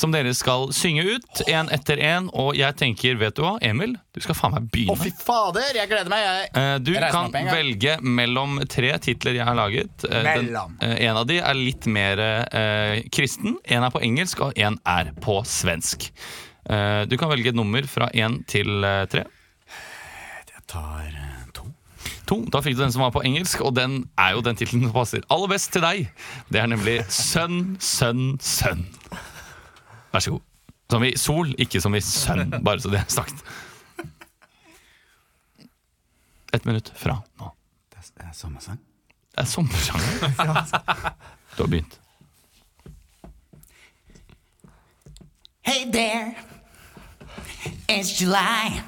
Som 0.00 0.12
dere 0.14 0.32
skal 0.36 0.68
synge 0.76 1.04
ut, 1.16 1.42
én 1.48 1.70
etter 1.74 2.00
én. 2.04 2.28
Og 2.36 2.56
jeg 2.58 2.76
tenker, 2.80 3.16
vet 3.20 3.36
du 3.38 3.42
hva, 3.44 3.54
Emil? 3.64 3.94
Du 4.16 4.20
skal 4.24 4.36
faen 4.38 4.54
meg 4.56 4.66
begynne. 4.72 4.96
Å, 4.96 5.00
fy 5.00 5.12
fader, 5.20 5.70
jeg 5.80 5.90
gleder 5.92 6.12
meg. 6.12 6.24
Jeg. 6.26 6.50
Eh, 6.60 6.72
Du 6.86 6.92
Jeg 6.92 7.02
reiser 7.04 7.16
kan 7.16 7.28
meg 7.28 7.30
opp 7.30 7.38
en 7.40 7.48
gang. 7.50 7.56
velge 7.60 7.96
mellom 8.20 8.58
tre 8.76 8.92
titler 9.04 9.38
jeg 9.40 9.48
har 9.48 9.58
laget. 9.58 10.06
Eh, 10.10 10.26
Mellom. 10.30 10.76
Eh, 10.84 10.96
en 11.08 11.20
av 11.22 11.28
de 11.30 11.38
er 11.40 11.58
litt 11.60 11.88
mer 11.92 12.24
eh, 12.26 13.00
kristen, 13.12 13.56
en 13.64 13.88
er 13.88 13.94
på 13.94 14.02
engelsk, 14.04 14.44
og 14.48 14.60
en 14.60 14.76
er 14.84 15.12
på 15.24 15.40
svensk. 15.48 16.10
Eh, 16.68 17.02
du 17.08 17.16
kan 17.20 17.30
velge 17.32 17.52
et 17.52 17.58
nummer 17.58 17.84
fra 17.88 18.08
én 18.16 18.40
til 18.50 18.84
eh, 18.84 19.04
tre. 19.12 19.24
Jeg 20.46 20.64
tar 20.72 21.06
eh, 21.12 21.35
to. 22.28 22.40
Da 22.52 22.60
fikk 22.64 22.76
du 22.76 22.82
den 22.82 22.92
som 22.94 23.02
var 23.04 23.12
på 23.14 23.22
engelsk, 23.26 23.60
og 23.64 23.74
den 23.76 24.02
er 24.18 24.34
jo 24.36 24.42
den 24.46 24.58
tittelen 24.58 24.86
som 24.88 24.94
passer 24.96 25.24
aller 25.32 25.50
best 25.52 25.72
til 25.74 25.84
deg. 25.84 26.08
Det 26.52 26.60
er 26.62 26.70
nemlig 26.70 26.98
Sønn, 27.12 27.76
sønn, 27.82 28.36
sønn. 28.42 28.84
Vær 30.12 30.24
så 30.24 30.36
god. 30.36 30.44
Som 30.90 31.02
i 31.02 31.12
sol, 31.18 31.50
ikke 31.58 31.80
som 31.82 31.94
i 31.98 32.02
sønn, 32.04 32.52
bare 32.62 32.80
så 32.82 32.92
det 32.92 33.00
er 33.02 33.10
sagt. 33.10 33.42
Ett 36.54 36.64
minutt 36.64 36.92
fra 36.96 37.18
nå. 37.40 37.52
Det 37.96 38.24
er 38.24 38.32
sommersang. 38.32 38.78
Det 39.34 39.42
er 39.42 39.48
sommersang. 39.50 40.00
Du 41.56 41.62
har 41.62 41.68
begynt. 41.68 41.98
Hey 45.66 45.90
there, 45.90 46.36
it's 47.88 48.12
July. 48.20 48.80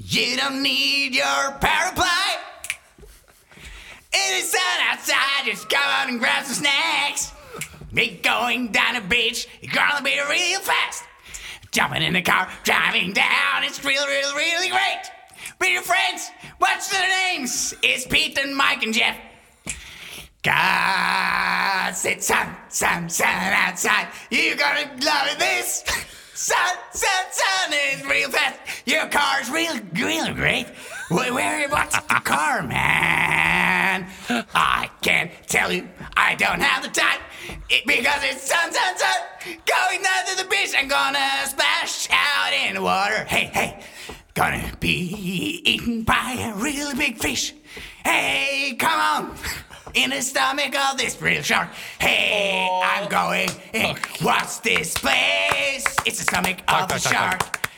You 0.00 0.36
don't 0.36 0.60
need 0.62 1.14
your 1.14 1.52
paraply. 1.60 2.25
It 4.12 4.42
is 4.42 4.50
sun 4.50 4.60
outside, 4.88 5.44
just 5.44 5.68
come 5.68 5.82
out 5.82 6.08
and 6.08 6.18
grab 6.18 6.44
some 6.44 6.54
snacks. 6.54 7.32
Me 7.92 8.18
going 8.22 8.72
down 8.72 8.94
the 8.94 9.00
beach, 9.00 9.48
you're 9.60 9.72
gonna 9.72 10.02
be 10.02 10.18
real 10.28 10.60
fast. 10.60 11.04
Jumping 11.70 12.02
in 12.02 12.14
the 12.14 12.22
car, 12.22 12.48
driving 12.64 13.12
down, 13.12 13.64
it's 13.64 13.84
real, 13.84 14.06
real, 14.06 14.34
really 14.34 14.68
great. 14.68 15.02
With 15.60 15.70
your 15.70 15.82
friends, 15.82 16.30
what's 16.58 16.88
their 16.90 17.08
names? 17.08 17.74
It's 17.82 18.06
Pete 18.06 18.38
and 18.38 18.56
Mike 18.56 18.82
and 18.82 18.92
Jeff. 18.92 19.16
God, 20.42 21.94
it's 22.04 22.26
sun, 22.26 22.56
sun, 22.68 23.08
sun 23.08 23.26
outside. 23.28 24.08
You 24.30 24.54
gonna 24.56 24.90
love 25.04 25.38
this. 25.38 25.82
Sun, 26.34 26.76
sun, 26.92 27.24
sun 27.30 27.72
is 27.92 28.04
real 28.06 28.30
fast. 28.30 28.60
Your 28.84 29.06
car's 29.06 29.50
real, 29.50 29.74
real 29.94 30.34
great. 30.34 30.66
Where, 31.08 31.32
where 31.32 31.68
what's 31.68 31.96
the 31.96 32.20
car, 32.22 32.62
man? 32.62 33.35
I 34.28 34.90
can't 35.02 35.30
tell 35.46 35.72
you. 35.72 35.88
I 36.16 36.34
don't 36.34 36.60
have 36.60 36.82
the 36.82 36.88
time. 36.88 37.20
It, 37.70 37.86
because 37.86 38.22
it's 38.24 38.42
sun, 38.42 38.72
sun, 38.72 38.98
sun. 38.98 39.20
Going 39.44 40.02
down 40.02 40.26
to 40.26 40.42
the 40.42 40.48
beach. 40.48 40.74
I'm 40.76 40.88
gonna 40.88 41.28
splash 41.46 42.08
out 42.10 42.52
in 42.52 42.74
the 42.74 42.82
water. 42.82 43.24
Hey, 43.24 43.44
hey. 43.46 43.80
Gonna 44.34 44.72
be 44.80 45.60
eaten 45.64 46.02
by 46.02 46.36
a 46.38 46.54
really 46.60 46.94
big 46.94 47.18
fish. 47.18 47.54
Hey, 48.04 48.74
come 48.78 49.00
on. 49.00 49.36
In 49.94 50.10
the 50.10 50.20
stomach 50.20 50.74
of 50.76 50.98
this 50.98 51.20
real 51.22 51.40
shark. 51.42 51.68
Hey, 51.98 52.68
I'm 52.84 53.08
going 53.08 53.48
in. 53.72 53.96
What's 54.20 54.58
this 54.58 54.92
place? 54.98 55.86
It's 56.04 56.18
the 56.18 56.24
stomach 56.24 56.58
of 56.68 56.88
the 56.88 56.94
tack, 56.98 57.02
tack, 57.02 57.12
shark. 57.42 57.68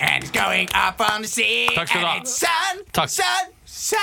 And 0.00 0.24
it's 0.24 0.32
going 0.32 0.68
up 0.74 1.00
on 1.12 1.22
the 1.22 1.28
sea. 1.28 1.68
Tack 1.74 1.88
ska 1.88 1.98
du 2.00 2.06
ha. 2.06 2.12
And 2.14 2.22
it's 2.22 2.36
sun, 2.36 2.84
Tack. 2.92 3.08
sun, 3.08 3.46
sun. 3.64 3.98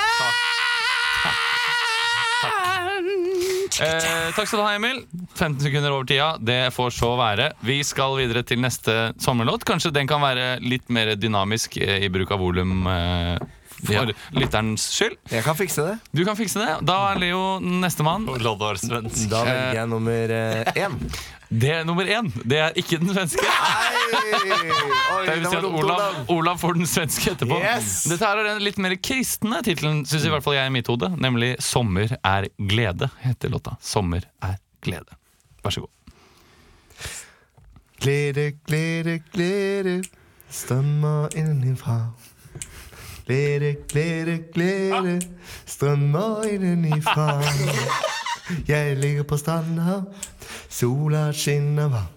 Eh, 3.82 4.32
takk 4.36 4.48
skal 4.48 4.60
du 4.60 4.64
ha, 4.64 4.76
Emil. 4.78 5.02
15 5.36 5.60
sekunder 5.66 5.92
over 5.96 6.08
tida. 6.08 6.30
Det 6.40 6.74
får 6.76 6.94
så 6.96 7.12
være. 7.20 7.50
Vi 7.66 7.82
skal 7.84 8.16
videre 8.20 8.46
til 8.48 8.62
neste 8.64 9.14
sommerlåt. 9.22 9.66
Kanskje 9.68 9.94
den 9.96 10.08
kan 10.10 10.24
være 10.24 10.60
litt 10.64 10.88
mer 10.94 11.16
dynamisk 11.20 11.78
eh, 11.82 12.06
i 12.06 12.12
bruk 12.14 12.32
av 12.32 12.44
volum 12.44 12.88
eh, 12.92 13.40
for 13.84 14.12
lytterens 14.36 14.88
skyld. 14.96 15.18
Jeg 15.32 15.44
kan 15.46 15.58
fikse 15.58 15.86
det. 15.86 15.96
Du 16.16 16.24
kan 16.28 16.38
fikse 16.40 16.62
det. 16.62 16.80
Da 16.88 16.98
er 17.12 17.22
Leo 17.22 17.42
nestemann. 17.60 18.28
Loddar 18.42 18.80
svensk. 18.82 19.26
Da 19.32 19.44
velger 19.48 19.80
jeg 19.82 19.90
nummer 19.92 20.36
eh, 20.40 20.84
én. 20.86 21.00
Det 21.50 21.72
er 21.72 21.84
nummer 21.86 22.08
én. 22.10 22.32
Det 22.44 22.58
er 22.60 22.78
ikke 22.80 22.98
den 23.02 23.12
svenske. 23.14 23.46
Oi, 25.16 25.26
Det 25.28 25.36
vil 25.38 25.46
si 25.50 25.60
at 25.60 25.68
Olav, 25.68 26.22
Olav 26.34 26.58
får 26.62 26.80
den 26.80 26.90
svenske 26.90 27.36
etterpå. 27.36 27.60
Yes. 27.62 28.04
Dette 28.10 28.26
her 28.26 28.42
er 28.42 28.50
den 28.54 28.64
litt 28.66 28.80
mer 28.82 28.96
kristne 28.98 29.62
tittelen, 29.66 30.04
syns 30.10 30.26
i 30.26 30.34
hvert 30.34 30.46
fall 30.46 30.58
jeg 30.58 30.72
i 30.72 30.74
mitt 30.74 30.90
hode. 30.92 31.12
Nemlig 31.22 31.56
'Sommer 31.62 32.18
er 32.18 32.50
glede', 32.58 33.12
heter 33.22 33.54
låta. 33.54 33.78
'Sommer 33.82 34.26
er 34.42 34.58
glede'. 34.82 35.20
Vær 35.64 35.78
så 35.78 35.86
god. 35.86 35.94
Glede, 38.02 38.52
glede, 38.68 39.20
glede 39.34 40.04
Stemmer 40.50 41.30
innenfra. 41.38 42.12
Glede, 43.26 43.76
glede, 43.90 44.40
glede 44.54 45.22
strømmer 45.66 46.44
innenfra. 46.44 47.42
Jeg 48.68 48.98
ligger 48.98 49.24
på 49.24 49.38
stranda, 49.38 50.02
sola 50.70 51.32
skinner 51.34 51.90
varmt. 51.90 52.12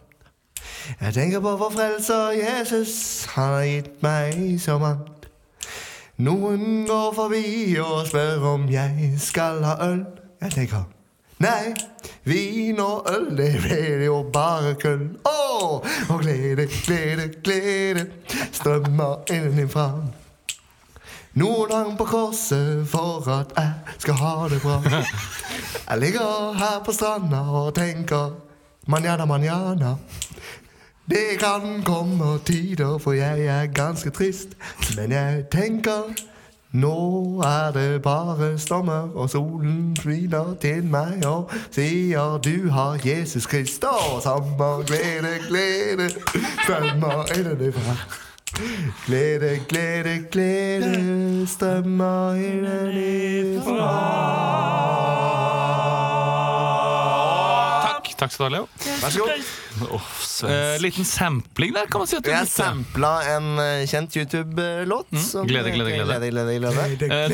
Jeg 1.00 1.14
tenker 1.14 1.40
på 1.40 1.56
vår 1.56 1.70
frelser 1.70 2.30
Jesus, 2.30 3.24
han 3.24 3.44
har 3.44 3.64
gitt 3.64 4.02
meg 4.02 4.60
så 4.60 4.78
mangt. 4.78 5.28
Noen 6.18 6.86
går 6.88 7.12
forbi 7.14 7.76
og 7.80 8.06
spør 8.08 8.46
om 8.52 8.68
jeg 8.72 9.12
skal 9.20 9.64
ha 9.64 9.76
øl. 9.88 10.04
Jeg 10.42 10.50
tenker 10.50 10.86
nei, 11.38 11.72
vin 12.24 12.80
og 12.82 13.06
øl, 13.12 13.28
det 13.38 13.52
blir 13.62 14.04
jo 14.04 14.22
bare 14.32 14.74
køll. 14.80 15.08
Å, 15.24 15.80
og 16.08 16.20
glede, 16.20 16.68
glede, 16.84 17.28
glede 17.44 18.08
strømmer 18.52 19.22
innenfra. 19.32 19.90
Noen 21.38 21.70
hang 21.70 21.96
på 21.98 22.04
korset 22.04 22.88
for 22.90 23.22
at 23.30 23.52
jeg 23.56 23.98
skal 24.02 24.14
ha 24.18 24.48
det 24.50 24.58
bra. 24.62 24.80
Jeg 25.88 25.98
ligger 26.00 26.56
her 26.58 26.80
på 26.84 26.92
stranda 26.92 27.40
og 27.40 27.74
tenker 27.74 28.32
manjana, 28.86 29.24
manjana. 29.24 29.94
Det 31.10 31.38
kan 31.40 31.82
komme 31.84 32.38
tider, 32.44 32.98
for 32.98 33.12
jeg 33.12 33.46
er 33.46 33.66
ganske 33.66 34.10
trist. 34.10 34.48
Men 34.96 35.12
jeg 35.12 35.44
tenker 35.52 36.10
nå 36.72 37.40
er 37.46 37.72
det 37.72 38.02
bare 38.02 38.58
sommer, 38.58 39.08
og 39.14 39.30
solen 39.30 39.96
smiler 39.96 40.54
til 40.60 40.84
meg 40.84 41.24
og 41.24 41.52
sier 41.70 42.36
du 42.44 42.70
har 42.70 43.00
Jesus 43.04 43.46
Krist. 43.46 43.84
Og 43.84 44.22
sommer, 44.22 44.84
glede, 44.84 45.38
glede 45.48 46.10
strømmer 46.64 47.38
innenfra. 47.38 48.27
Glede, 49.06 49.60
glede, 49.70 50.14
glede 50.32 51.46
strømmer 51.46 52.34
innenfra. 52.42 53.92
Takk, 57.86 58.10
takk 58.18 58.34
skal 58.34 58.42
du 58.42 58.48
ha, 58.48 58.52
Leo. 58.56 58.66
Vær 59.02 59.14
så 59.14 59.22
god. 59.22 60.10
Eh, 60.48 60.74
liten 60.82 61.06
sampling 61.06 61.74
der, 61.76 61.86
kan 61.90 62.02
man 62.02 62.10
si. 62.10 62.18
at 62.18 62.26
du 62.26 62.30
Jeg 62.32 62.50
sampla 62.50 63.12
en 63.36 63.48
eh, 63.62 63.84
kjent 63.90 64.16
YouTube-låt. 64.18 65.14
som 65.22 65.46
Glede, 65.48 65.70
glede, 65.74 65.94
heter 65.94 66.04
glede. 66.04 66.30
glede, 66.34 66.58
glede, 66.58 66.86
glede. 66.98 67.14
Eh, 67.14 67.26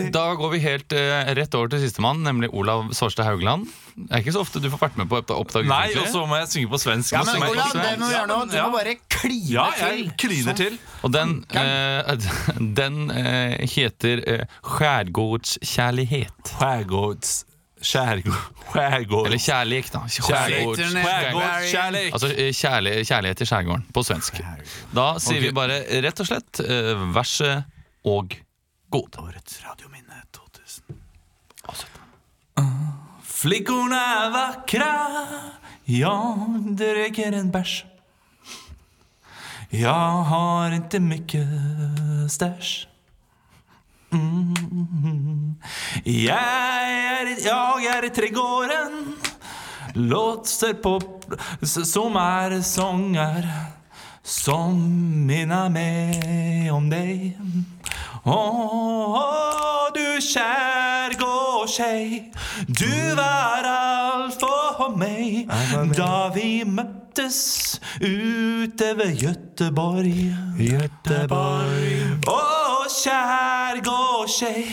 du, 0.00 0.04
da 0.16 0.24
går 0.40 0.54
vi 0.56 0.62
helt 0.64 0.96
eh, 0.96 1.32
rett 1.38 1.54
over 1.60 1.68
til 1.74 1.84
sistemann, 1.84 2.24
nemlig 2.24 2.48
Olav 2.56 2.88
Svarstad 2.96 3.28
Haugland. 3.28 3.68
Det 3.94 4.10
er 4.10 4.22
ikke 4.24 4.32
så 4.34 4.40
ofte 4.42 4.58
du 4.58 4.66
får 4.72 4.80
vært 4.88 4.96
med 4.98 5.06
på 5.10 5.20
Oppdag 5.38 5.68
Nei, 5.70 5.92
og 6.00 6.08
så 6.10 6.24
må 6.26 6.34
jeg 6.40 6.48
synge 6.50 6.70
på 6.72 6.78
svensk. 6.82 7.12
Ja, 7.14 7.20
men 7.28 7.44
Olav, 7.46 7.70
det 7.78 7.92
må 8.00 8.08
du 8.08 8.14
gjøre 8.14 8.26
nå. 8.30 8.38
Du 8.50 8.56
Ja. 8.56 8.64
må 8.66 8.72
bare 8.80 8.94
kline 9.08 9.52
Ja, 9.52 9.66
til. 9.78 9.84
jeg 10.02 10.16
kliner 10.18 10.56
til. 10.58 10.78
Og 11.06 11.12
den, 11.14 11.34
eh, 11.54 12.16
den 12.80 13.10
eh, 13.14 13.54
heter 13.70 14.22
eh, 14.26 14.44
Skjærgårdskjærlighet. 14.66 16.32
Skjærgårds... 16.56 17.44
Skjærgård... 17.84 18.40
Skjærgård... 18.72 19.26
Eller 19.28 19.38
kjærlighet, 19.44 19.92
da. 19.92 19.98
Skjærgårds- 20.08 20.80
Skjærgård, 20.90 21.68
kjærlighet. 21.70 22.12
Altså 22.16 22.28
eh, 22.34 22.50
kjærlig, 22.56 22.94
kjærlighet 23.06 23.36
til 23.42 23.46
skjærgården 23.52 23.86
på 23.94 24.02
svensk. 24.08 24.40
Da 24.96 25.06
sier 25.22 25.40
vi 25.44 25.52
bare 25.54 25.78
rett 26.08 26.24
og 26.24 26.30
slett 26.32 26.60
eh, 26.64 27.06
vær 27.14 27.28
så 27.28 27.52
og 28.10 28.34
god. 28.90 29.20
Årets 29.22 29.60
radiominne 29.68 30.22
2000. 30.34 30.98
Flickorna 33.48 33.96
är 34.26 34.30
vackra, 34.30 34.96
jag 35.84 36.38
dricker 36.76 37.32
en 37.32 37.50
bärs. 37.50 37.84
Jag 39.70 40.10
har 40.10 40.70
inte 40.70 41.00
mycket 41.00 41.46
stash. 42.30 42.86
Mm. 44.12 45.54
Jag, 46.04 46.38
är, 46.82 47.26
i- 47.26 47.46
jag 47.46 47.84
är 47.84 48.04
i 48.04 48.10
trädgården, 48.10 49.16
låter 49.94 50.74
på 50.74 51.00
s- 51.62 51.92
sånger 52.62 53.50
som 54.22 54.76
minner 55.26 55.68
meg 55.68 56.72
om 56.74 56.90
deg. 56.90 57.38
Å, 58.24 59.90
du 59.92 60.16
skjærgårdskei, 60.24 62.30
du 62.68 62.92
var 63.18 63.66
alt 63.68 64.40
for 64.40 64.94
meg 64.96 65.50
da 65.92 66.30
vi 66.32 66.64
møttes 66.64 67.76
ute 68.00 68.94
ved 68.96 69.20
Gøteborg. 69.20 70.16
Gøteborg. 70.56 72.24
Å, 72.32 72.40
skjærgårdskei, 72.96 74.64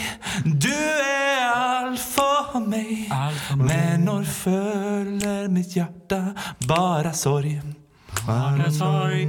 du 0.47 0.71
er 0.71 1.43
alt 1.51 1.99
for 1.99 2.55
meg. 2.63 3.11
Men 3.59 4.07
når 4.07 4.31
føler 4.31 5.51
mitt 5.51 5.75
hjerte 5.75 6.23
bare 6.71 7.11
sorg? 7.11 7.80
Bare. 8.27 9.27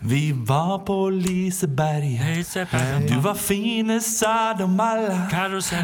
Vi 0.00 0.32
var 0.32 0.78
på 0.78 1.10
Liseberg. 1.10 2.20
Du 3.08 3.16
var 3.20 3.34
finest 3.34 4.22
av 4.22 4.58
dem 4.58 4.80
alle. 4.80 5.28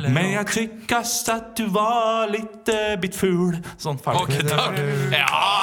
Men 0.08 0.30
jeg 0.32 0.46
tykkast 0.54 1.28
at 1.34 1.52
du 1.58 1.66
var 1.74 2.30
litt 2.32 2.68
eh, 2.72 2.94
bitt 3.00 3.16
ful. 3.18 3.58
Sånn 3.80 3.98
ferdig. 4.02 4.22
Ok, 4.22 4.48
takk. 4.48 4.78
Ja! 5.12 5.58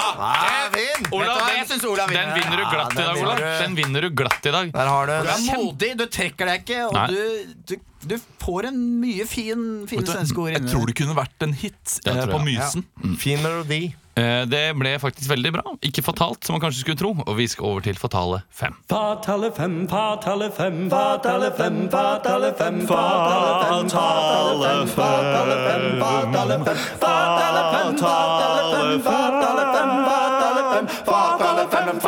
Jeg 1.15 1.67
synes 1.69 1.83
Olav 1.89 2.11
Den 2.11 2.31
vinner. 2.35 2.57
du 2.57 2.63
glatt 2.71 2.93
i 2.93 3.01
dag, 3.03 3.17
Olav. 3.21 3.39
Den 3.39 3.75
vinner 3.75 4.01
du 4.01 4.09
glatt 4.09 4.45
i 4.45 4.51
dag. 4.51 4.71
Der 4.75 4.87
har 4.93 5.07
du 5.07 5.13
Du 5.15 5.33
er 5.33 5.57
modig, 5.57 5.91
du 5.97 6.05
trekker 6.05 6.51
deg 6.51 6.65
ikke, 6.65 6.85
og 6.89 7.11
du, 7.11 7.75
du, 8.07 8.15
får 8.41 8.69
en 8.71 8.79
mye 9.01 9.25
fin, 9.29 9.61
fine 9.89 10.05
svenske 10.07 10.37
ord 10.41 10.53
Jeg 10.53 10.65
tror 10.69 10.85
det 10.89 10.95
kunne 10.99 11.15
vært 11.17 11.45
en 11.47 11.53
hit 11.53 11.99
eh, 12.05 12.13
på 12.25 12.31
på 12.31 12.39
Ja. 12.39 12.43
Mysen. 12.45 12.85
Fin 13.19 13.41
melodi. 13.43 13.95
Eh, 14.15 14.45
Det 14.47 14.61
ble 14.79 14.93
faktisk 15.01 15.27
veldig 15.33 15.51
bra. 15.57 15.63
Ikke 15.83 16.03
fatalt, 16.05 16.45
som 16.45 16.55
man 16.55 16.61
kanskje 16.63 16.85
skulle 16.85 16.99
tro. 17.01 17.11
Og 17.25 17.33
vi 17.37 17.47
skal 17.51 17.65
over 17.67 17.81
til 17.83 17.97
Fatale 17.99 18.41
5. 18.55 18.77
Fatale 18.87 19.49
fem, 19.57 19.75
fatale 19.91 20.51
fem, 20.55 20.77
fatale 20.89 21.51
fem, 21.57 21.81
fatale 21.91 22.53
fem, 22.57 22.77
fatale 22.87 23.51
fem, 23.67 23.87
fatale 23.89 24.63
fem, 24.63 24.89
fatale 24.95 25.57
fem, 25.67 25.99
fatale 25.99 26.57
fem, 26.63 26.87
fatale 26.95 27.65
fem, 27.75 27.75
fatale 27.75 27.75
fem, 27.75 27.97
fatale 28.03 28.73
fem, 28.85 29.03
fatale 29.09 29.65
fem, 29.75 29.91
fatale 30.07 30.63
fem, 30.71 30.87
fatale 31.05 31.67
fem, 31.75 31.99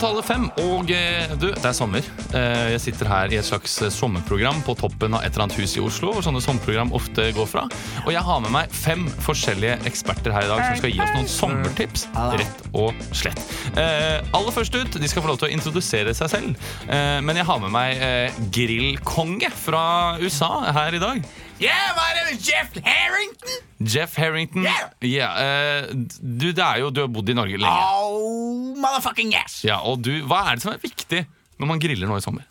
Fatale 0.00 0.22
5, 0.24 0.44
og 0.64 0.90
eh, 0.96 1.32
du, 1.36 1.50
det 1.52 1.66
er 1.68 1.74
sommer. 1.76 2.06
Eh, 2.32 2.70
Jeg 2.72 2.80
sitter 2.86 3.08
her 3.10 3.32
i 3.34 3.36
et 3.36 3.44
slags 3.44 3.74
eh, 3.84 3.90
sommerprogram 3.92 4.62
på 4.64 4.72
toppen 4.80 5.12
av 5.12 5.26
et 5.26 5.34
eller 5.34 5.44
annet 5.44 5.58
hus 5.60 5.74
i 5.76 5.82
Oslo, 5.84 6.14
hvor 6.16 6.24
sånne 6.24 6.40
sommerprogram 6.40 6.94
ofte 6.96 7.26
går 7.36 7.48
fra. 7.50 7.66
Og 8.06 8.08
jeg 8.14 8.22
har 8.24 8.40
med 8.40 8.54
meg 8.54 8.72
fem 8.72 9.04
forskjellige 9.26 9.74
eksperter 9.90 10.32
her 10.32 10.46
i 10.46 10.48
dag 10.48 10.62
som 10.64 10.78
skal 10.80 10.94
gi 10.94 11.02
oss 11.04 11.12
noen 11.18 11.28
sommertips, 11.28 12.06
rett 12.32 12.64
og 12.80 13.04
slett. 13.12 13.44
Eh, 13.76 14.24
aller 14.40 14.56
først 14.56 14.80
ut, 14.80 14.96
de 15.04 15.12
skal 15.12 15.26
få 15.26 15.34
lov 15.34 15.42
til 15.42 15.50
å 15.50 15.52
introdusere 15.58 16.16
seg 16.16 16.32
selv. 16.32 16.66
Eh, 16.88 17.20
men 17.20 17.36
jeg 17.42 17.48
har 17.50 17.60
med 17.66 17.76
meg 17.76 18.40
grillkonge 18.56 19.52
fra 19.66 19.84
USA 20.24 20.54
her 20.80 20.96
i 20.96 21.04
dag. 21.04 21.20
Yeah, 21.60 21.92
my 21.96 22.14
name 22.16 22.34
is 22.34 22.46
Jeff 22.46 22.72
Harrington. 22.84 23.58
Jeff 23.82 24.14
Harrington. 24.16 24.62
Yeah. 24.62 24.90
yeah 25.02 25.84
uh, 25.84 25.94
du, 26.40 26.52
det 26.52 26.64
er 26.64 26.78
jo, 26.80 26.90
du 26.90 27.00
har 27.00 27.10
bodd 27.12 27.28
i 27.28 27.34
Norge 27.36 27.58
lenge. 27.60 27.82
Oh, 28.00 28.72
motherfucking 28.80 29.34
yes. 29.34 29.60
Ja, 29.64 29.76
og 29.84 30.00
du, 30.04 30.14
Hva 30.24 30.40
er 30.50 30.56
det 30.56 30.64
som 30.64 30.72
er 30.72 30.80
viktig 30.80 31.26
når 31.60 31.68
man 31.68 31.82
griller 31.82 32.08
nå 32.08 32.16
i 32.16 32.24
sommer? 32.24 32.46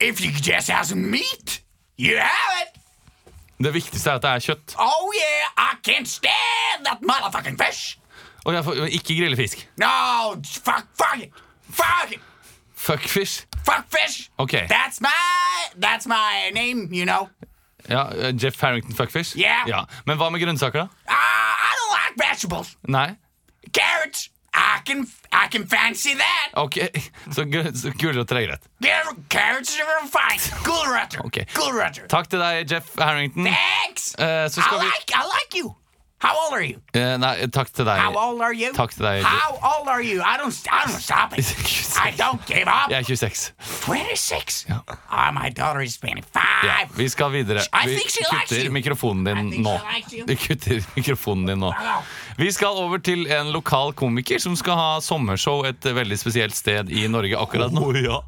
If 0.00 0.24
you 0.24 0.32
just 0.32 0.70
have 0.70 0.86
some 0.88 1.10
meat, 1.10 1.60
you 2.00 2.16
have 2.16 2.62
it. 2.62 2.80
Det 3.64 3.74
viktigste 3.74 4.10
er 4.10 4.14
at 4.18 4.24
det 4.24 4.30
er 4.30 4.38
kjøtt. 4.48 4.74
Oh 4.80 5.12
yeah, 5.14 5.52
I 5.60 5.76
can't 5.84 6.08
stand 6.08 6.88
that 6.88 7.04
motherfucking 7.04 7.60
fish. 7.60 7.98
Og 8.44 8.54
jeg 8.54 8.64
får, 8.64 8.84
ikke 8.88 9.14
grille 9.20 9.36
fisk. 9.36 9.68
No, 9.80 10.34
fuck, 10.44 10.88
fuck 10.96 11.20
it, 11.22 11.30
fuck 11.70 12.12
it, 12.12 12.20
Fuck 12.74 13.00
fish. 13.00 13.44
fuck 13.64 13.84
fish. 13.92 14.30
Ok. 14.38 14.52
That's 14.68 15.00
my, 15.00 15.10
that's 15.80 16.06
my 16.06 16.50
name, 16.54 16.88
you 16.92 17.04
know. 17.04 17.28
Ja, 17.88 18.10
eh, 18.12 18.32
Jeff 18.42 18.60
Harrington 18.60 18.94
fuckfish? 18.96 19.36
Yeah. 19.36 19.68
Ja. 19.68 19.84
Men 20.06 20.18
hva 20.20 20.30
med 20.32 20.40
grønnsaker, 20.40 20.86
da? 20.86 20.88
Uh, 21.08 21.14
I 21.14 21.74
don't 21.80 21.92
like 21.94 22.16
vegetables. 22.28 22.76
Nei? 22.88 23.08
Carrots, 23.72 24.28
I 24.54 24.80
can, 24.86 25.06
I 25.32 25.48
can 25.50 25.66
fancy 25.66 26.14
that. 26.14 26.50
Ok, 26.54 26.78
så, 27.34 27.44
så 27.74 27.92
gulrøtter 28.00 28.36
er 28.36 28.46
greit. 28.46 28.68
Carrots 29.30 29.76
are 29.80 30.08
fine. 30.08 30.60
Gulrøtter. 30.64 31.24
Okay. 31.26 31.44
Gulrøtter. 31.54 32.06
Takk 32.08 32.30
til 32.30 32.40
deg, 32.40 32.70
Jeff 32.70 32.94
Harrington. 32.98 33.48
Thanks. 33.50 34.14
Uh, 34.18 34.46
så 34.48 34.60
I 34.62 34.68
vi 34.78 34.84
like, 34.86 35.12
I 35.14 35.24
like 35.28 35.58
you. 35.58 35.74
How 36.24 36.32
old 36.42 36.54
are 36.56 36.64
you? 36.64 36.78
Eh, 36.96 37.16
Nei, 37.20 37.34
takk 37.52 37.68
til 37.76 37.84
deg. 37.84 37.98
How 38.00 38.14
old 38.16 38.40
are 38.40 38.54
you? 38.56 38.70
Takk 38.72 38.94
til 38.96 39.04
deg. 39.04 39.22
How 39.28 39.58
old 39.70 39.88
are 39.92 40.00
you? 40.02 40.22
I 40.24 40.38
don't, 40.40 40.56
I 40.72 40.80
don't 40.88 41.02
stop 41.04 41.36
it. 41.36 41.44
I 42.06 42.10
don't 42.16 42.40
give 42.48 42.64
up. 42.66 42.88
Jeg 42.90 42.98
er 43.02 43.04
26. 43.04 43.52
26. 43.84 44.64
Ja. 44.70 44.78
Oh, 45.12 45.30
my 45.36 45.50
daughter 45.50 45.82
is 45.84 45.98
25. 46.00 46.40
Ja, 46.64 46.76
vi 46.96 47.08
skal 47.12 47.32
videre. 47.34 47.60
I 47.72 47.86
Vi 47.88 47.94
think 47.98 48.10
she 48.10 48.24
likes 48.32 48.48
kutter 48.50 48.64
you. 48.64 48.72
mikrofonen 48.72 49.26
I 49.28 49.34
din 49.34 49.50
think 49.52 49.66
nå. 49.66 49.76
she 49.78 49.94
likes 49.94 50.12
you. 50.16 50.24
Vi 50.26 50.34
kutter 50.46 50.80
mikrofonen 50.98 51.46
din 51.46 51.58
nå. 51.60 51.72
Vi 52.38 52.50
skal 52.52 52.68
over 52.84 52.98
til 52.98 53.26
en 53.32 53.52
lokal 53.54 53.92
komiker 53.92 54.38
som 54.42 54.56
skal 54.56 54.74
ha 54.80 54.88
sommershow 55.04 55.64
et 55.68 55.84
veldig 55.94 56.18
spesielt 56.18 56.56
sted 56.56 56.90
i 56.90 57.06
Norge 57.08 57.36
akkurat 57.38 57.72
nå. 57.72 57.92
Ja. 58.00 58.20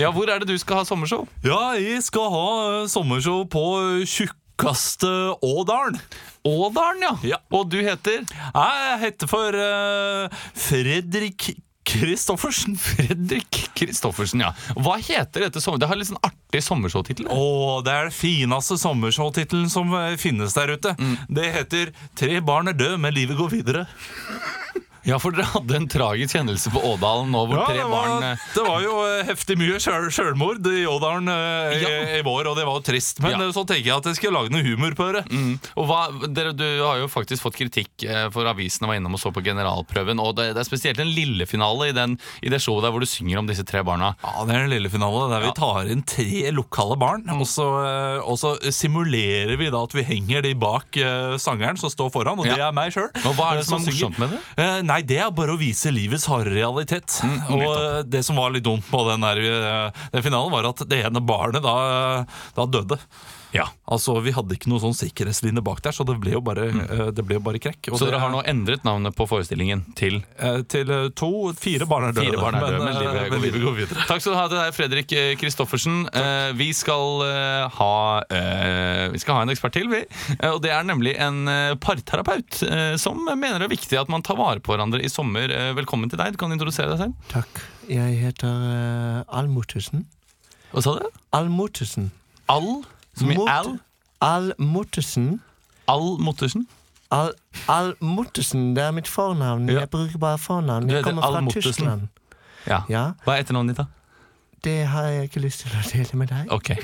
Ja, 0.00 0.10
Hvor 0.10 0.28
er 0.32 0.38
det 0.42 0.48
du 0.48 0.58
skal 0.58 0.80
ha 0.82 0.84
sommershow? 0.88 1.26
ja, 1.44 1.60
jeg 1.78 2.02
skal 2.02 2.30
ha 2.32 2.46
eh, 2.82 2.86
sommershow 2.88 3.44
på 3.52 3.62
eh, 4.00 4.06
Tjukka 4.08 4.38
tjukkeste 4.62 5.34
Ådalen. 5.40 5.98
Ådalen, 6.42 7.02
ja. 7.02 7.18
Ja. 7.22 7.36
Og 7.50 7.68
du 7.70 7.82
heter? 7.82 8.24
Jeg 8.54 8.98
heter 9.00 9.30
for 9.30 9.54
uh, 9.54 10.42
Fredrik 10.54 11.50
Kristoffersen. 11.86 12.76
Fredrik 12.78 13.70
Kristoffersen, 13.74 14.40
ja. 14.40 14.52
Hva 14.78 14.96
heter 15.02 15.48
dette 15.48 15.60
sommer... 15.60 15.80
Det 15.82 15.88
har 15.90 15.98
litt 15.98 16.10
sånn 16.10 16.22
artig 16.22 16.62
sommershowtittel. 16.62 17.26
Å, 17.26 17.82
det 17.82 17.92
er 17.94 18.08
den 18.08 18.14
fineste 18.14 18.78
sommershowtittelen 18.78 19.70
som 19.72 19.90
eh, 19.98 20.14
finnes 20.20 20.54
der 20.54 20.76
ute. 20.76 20.94
Det 21.28 21.50
heter 21.56 21.90
'Tre 22.18 22.38
barn 22.40 22.70
er 22.70 22.78
døde, 22.78 23.00
men 23.02 23.14
livet 23.14 23.38
går 23.38 23.50
videre'. 23.50 23.86
Ja, 25.04 25.16
for 25.18 25.34
dere 25.34 25.48
hadde 25.50 25.74
en 25.80 25.88
tragisk 25.90 26.36
hendelse 26.38 26.70
på 26.70 26.78
Ådalen 26.92 27.32
nå 27.34 27.40
hvor 27.50 27.58
Ja, 27.58 27.64
tre 27.66 27.78
det, 27.80 27.86
var, 27.90 28.10
barn 28.12 28.38
det 28.54 28.62
var 28.66 28.82
jo 28.84 28.92
eh, 29.08 29.22
heftig 29.26 29.56
mye 29.58 29.80
sjøl, 29.82 30.06
sjølmord 30.14 30.66
i 30.70 30.84
Ådalen 30.86 31.26
eh, 31.32 31.74
Ja. 31.82 31.90
i, 31.90 32.18
i 32.20 32.22
vår, 32.22 32.46
og 32.52 32.58
det 32.58 32.66
var 32.68 32.78
jo 32.78 32.84
trist. 32.86 33.18
Men 33.24 33.34
Ja. 33.34 33.40
eh, 33.48 33.52
så 33.56 33.64
tenker 33.66 33.88
jeg 33.90 33.96
at 33.96 34.06
jeg 34.12 34.18
skal 34.20 34.36
lage 34.36 34.52
noe 34.54 34.62
humor 34.62 34.94
på 34.98 35.08
det. 35.16 35.24
Mm. 35.32 35.56
Og 35.80 35.88
hva, 35.90 36.02
dere, 36.30 36.52
Du 36.54 36.62
har 36.84 37.00
jo 37.02 37.08
faktisk 37.10 37.42
fått 37.42 37.58
kritikk 37.58 38.04
eh, 38.06 38.28
for 38.34 38.46
avisene 38.46 38.86
var 38.92 39.00
innom 39.00 39.18
og 39.18 39.22
så 39.24 39.32
på 39.34 39.42
generalprøven. 39.42 40.22
Og 40.22 40.36
det, 40.38 40.52
det 40.54 40.62
er 40.62 40.68
spesielt 40.70 41.02
en 41.02 41.10
lille 41.10 41.48
finale 41.50 41.90
i, 41.90 41.96
den, 41.96 42.14
i 42.42 42.52
det 42.52 42.62
showet 42.62 42.86
der 42.86 42.94
hvor 42.94 43.02
du 43.02 43.08
synger 43.10 43.42
om 43.42 43.50
disse 43.50 43.66
tre 43.66 43.82
barna. 43.82 44.12
Ja, 44.22 44.46
Det 44.46 44.54
er 44.54 44.68
en 44.68 44.74
lille 44.76 44.92
finale 44.92 45.26
der 45.34 45.48
vi 45.48 45.52
tar 45.58 45.90
inn 45.90 46.06
tre 46.06 46.54
lokale 46.54 46.96
barn. 47.02 47.26
Og, 47.34 47.42
så, 47.50 47.66
eh, 47.82 48.20
og 48.22 48.38
så 48.38 48.54
simulerer 48.70 49.56
vi 49.58 49.70
da 49.72 49.82
at 49.82 49.94
vi 49.96 50.06
henger 50.06 50.42
de 50.46 50.54
bak 50.58 50.94
eh, 51.00 51.34
sangeren 51.42 51.78
som 51.80 51.90
står 51.90 52.10
foran, 52.14 52.38
og 52.38 52.46
det 52.46 52.60
er 52.60 52.70
meg 52.76 52.94
sjøl. 52.94 53.10
Hva 53.32 53.50
er 53.54 53.62
det 53.62 53.66
som 53.66 53.80
er 53.80 53.88
morsomt 53.90 54.18
med 54.22 54.34
det? 54.36 54.40
Eh, 54.62 54.78
nei, 54.91 54.91
det 55.00 55.18
er 55.24 55.30
bare 55.34 55.54
å 55.54 55.60
vise 55.60 55.92
livets 55.94 56.26
harde 56.28 56.52
realitet. 56.52 57.20
og 57.48 57.68
eh, 57.70 58.00
det 58.04 58.20
som 58.26 58.36
var 58.36 58.52
litt 58.52 58.66
dumt 58.66 58.84
på 58.90 59.04
den, 59.08 59.24
der, 59.24 59.40
eh, 59.40 60.02
den 60.12 60.24
finalen, 60.26 60.52
var 60.52 60.68
at 60.68 60.84
det 60.88 61.04
ene 61.06 61.22
barnet 61.24 61.64
da, 61.64 61.76
da 62.56 62.66
døde. 62.68 63.00
Ja. 63.52 63.66
Altså, 63.84 64.14
Vi 64.24 64.32
hadde 64.32 64.56
ikke 64.56 64.70
noen 64.72 64.80
sånn 64.86 64.96
sikkerhetslinje 64.96 65.62
bak 65.64 65.82
der, 65.84 65.92
så 65.92 66.06
det 66.08 66.16
ble 66.22 66.32
jo 66.36 66.40
bare, 66.44 66.70
mm. 66.72 67.12
det 67.16 67.24
ble 67.26 67.36
jo 67.36 67.44
bare 67.44 67.60
krekk. 67.62 67.90
Og 67.90 67.98
Så 67.98 68.06
det 68.06 68.14
dere 68.14 68.22
har 68.22 68.32
nå 68.32 68.40
endret 68.48 68.84
navnet 68.86 69.16
på 69.16 69.26
forestillingen 69.28 69.84
til 69.98 70.20
eh, 70.38 70.62
Til 70.72 70.90
eh, 70.92 71.08
to, 71.18 71.30
fire 71.58 71.88
barn 71.88 72.08
er 72.08 72.16
døde. 72.16 72.30
Fire 72.30 72.40
barn 72.40 72.56
er 72.56 72.66
døde, 72.66 72.78
men 72.80 72.92
men, 72.92 73.00
livet 73.02 73.18
går 73.18 73.34
men 73.34 73.44
livet 73.44 73.58
videre. 73.58 73.64
går 73.66 73.76
videre. 73.80 74.06
Takk 74.08 74.24
skal 74.24 74.34
du 74.34 74.38
ha 74.38 74.46
til 74.48 74.60
deg, 74.60 74.76
Fredrik 74.76 75.14
eh, 75.18 75.32
Kristoffersen. 75.40 75.98
Eh, 76.22 76.52
vi 76.58 76.70
skal 76.76 77.24
eh, 77.26 77.76
ha 77.78 77.96
eh, 78.38 79.04
Vi 79.12 79.22
skal 79.22 79.38
ha 79.38 79.44
en 79.46 79.52
ekspert 79.54 79.76
til, 79.76 79.90
vi. 79.92 80.02
Eh, 80.38 80.48
og 80.50 80.62
det 80.64 80.72
er 80.74 80.86
nemlig 80.88 81.14
en 81.20 81.42
eh, 81.50 81.74
parterapeut 81.82 82.62
eh, 82.68 82.94
som 83.00 83.20
mener 83.28 83.60
det 83.60 83.68
er 83.68 83.74
viktig 83.74 84.00
at 84.00 84.10
man 84.12 84.24
tar 84.24 84.38
vare 84.40 84.62
på 84.62 84.72
hverandre 84.74 85.02
i 85.04 85.10
sommer. 85.12 85.52
Eh, 85.52 85.72
velkommen 85.76 86.10
til 86.12 86.20
deg. 86.20 86.34
Du 86.34 86.40
kan 86.40 86.52
introdusere 86.54 86.92
deg 86.94 87.04
selv. 87.04 87.28
Takk. 87.32 87.62
Jeg 87.90 88.18
heter 88.22 88.48
uh, 88.48 89.38
Almuttesen. 89.38 90.06
Hva 90.72 90.82
sa 90.84 90.96
du? 91.00 91.06
Almuttesen. 91.36 92.10
Al? 92.52 92.82
Som 93.16 93.30
i 93.30 93.36
Al? 93.36 93.48
Al? 93.48 93.72
Almuttesen. 94.20 95.40
Al 95.88 96.18
Mottersen? 96.22 96.68
Al 97.10 97.32
Almuttesen, 97.68 98.76
det 98.76 98.84
er 98.84 98.90
mitt 98.90 99.08
fornavn. 99.08 99.68
Ja. 99.68 99.80
Jeg 99.80 99.90
bruker 99.90 100.18
bare 100.18 100.38
fornavn. 100.38 100.90
Jeg 100.90 101.04
kommer 101.04 101.22
fra. 101.22 101.50
Tyskland. 101.50 102.08
Ja. 102.66 102.82
Ja, 102.88 103.02
Hva 103.24 103.34
er 103.36 103.42
etternavnet 103.42 103.76
ditt, 103.76 103.82
da? 103.82 103.84
Det 104.64 104.86
har 104.86 105.02
jeg 105.10 105.24
ikke 105.26 105.40
lyst 105.42 105.64
til 105.64 105.74
å 105.74 105.82
dele 105.90 106.18
med 106.20 106.30
deg. 106.30 106.52
Ok. 106.54 106.70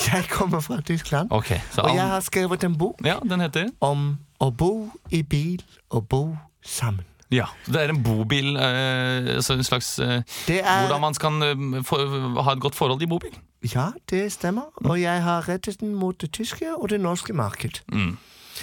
Jeg 0.00 0.24
kommer 0.30 0.60
fra 0.64 0.80
Tyskland, 0.80 1.28
okay, 1.30 1.58
Så 1.74 1.82
og 1.82 1.94
jeg 1.94 2.06
har 2.08 2.20
skrevet 2.24 2.64
en 2.64 2.78
bok 2.78 3.02
Ja, 3.04 3.18
den 3.20 3.40
heter 3.40 3.66
om 3.84 4.14
å 4.40 4.48
bo 4.50 4.88
i 5.12 5.20
bil 5.22 5.60
og 5.90 6.06
bo 6.08 6.20
sammen. 6.64 7.04
Ja. 7.30 7.46
Det 7.66 7.78
er 7.78 7.92
en 7.92 8.02
bobil, 8.02 8.56
eh, 8.56 9.36
altså 9.36 9.54
en 9.54 9.64
slags 9.64 9.98
eh, 10.02 10.22
er 10.50 10.86
Hvordan 10.86 11.00
man 11.00 11.14
skal 11.14 11.42
eh, 11.46 11.82
for, 11.86 12.42
ha 12.42 12.52
et 12.56 12.60
godt 12.60 12.74
forhold 12.74 13.02
i 13.02 13.06
bobil. 13.06 13.36
Ja, 13.74 13.90
det 14.10 14.32
stemmer. 14.32 14.70
Og 14.84 15.00
jeg 15.00 15.22
har 15.22 15.48
rettet 15.48 15.80
den 15.80 15.94
mot 15.94 16.20
det 16.20 16.32
tyske 16.32 16.74
og 16.74 16.88
det 16.90 17.00
norske 17.00 17.32
marked. 17.32 17.82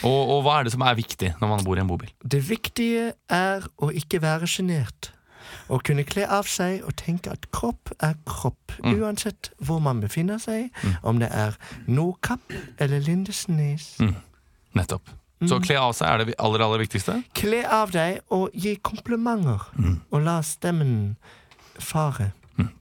Og, 0.03 0.30
og 0.30 0.41
hva 0.45 0.60
er 0.60 0.67
det 0.67 0.73
som 0.73 0.84
er 0.86 0.97
viktig 0.97 1.34
når 1.41 1.51
man 1.53 1.63
bor 1.65 1.77
i 1.77 1.82
en 1.82 1.89
bobil? 1.89 2.12
Det 2.21 2.41
viktige 2.49 3.13
er 3.30 3.69
å 3.77 3.91
ikke 3.93 4.21
være 4.21 4.49
sjenert. 4.49 5.13
Å 5.71 5.80
kunne 5.84 6.03
kle 6.08 6.25
av 6.32 6.47
seg 6.47 6.84
og 6.88 6.95
tenke 6.99 7.32
at 7.32 7.47
kropp 7.56 7.91
er 8.03 8.15
kropp, 8.27 8.75
uansett 8.84 9.51
hvor 9.63 9.80
man 9.84 10.01
befinner 10.03 10.41
seg. 10.43 10.69
Om 11.08 11.21
det 11.23 11.32
er 11.32 11.56
Nordkapp 11.88 12.53
eller 12.80 13.03
Lindesnes. 13.03 13.95
Nettopp. 14.75 15.13
Så 15.45 15.60
kle 15.62 15.78
av 15.78 15.93
seg 15.93 16.08
er 16.10 16.23
det 16.26 16.36
aller, 16.41 16.63
aller 16.65 16.82
viktigste? 16.82 17.19
Kle 17.38 17.62
av 17.69 17.91
deg 17.93 18.23
og 18.34 18.50
gi 18.58 18.73
komplimenter, 18.82 19.67
og 20.10 20.23
la 20.26 20.39
stemmen 20.41 21.15
fare. 21.78 22.32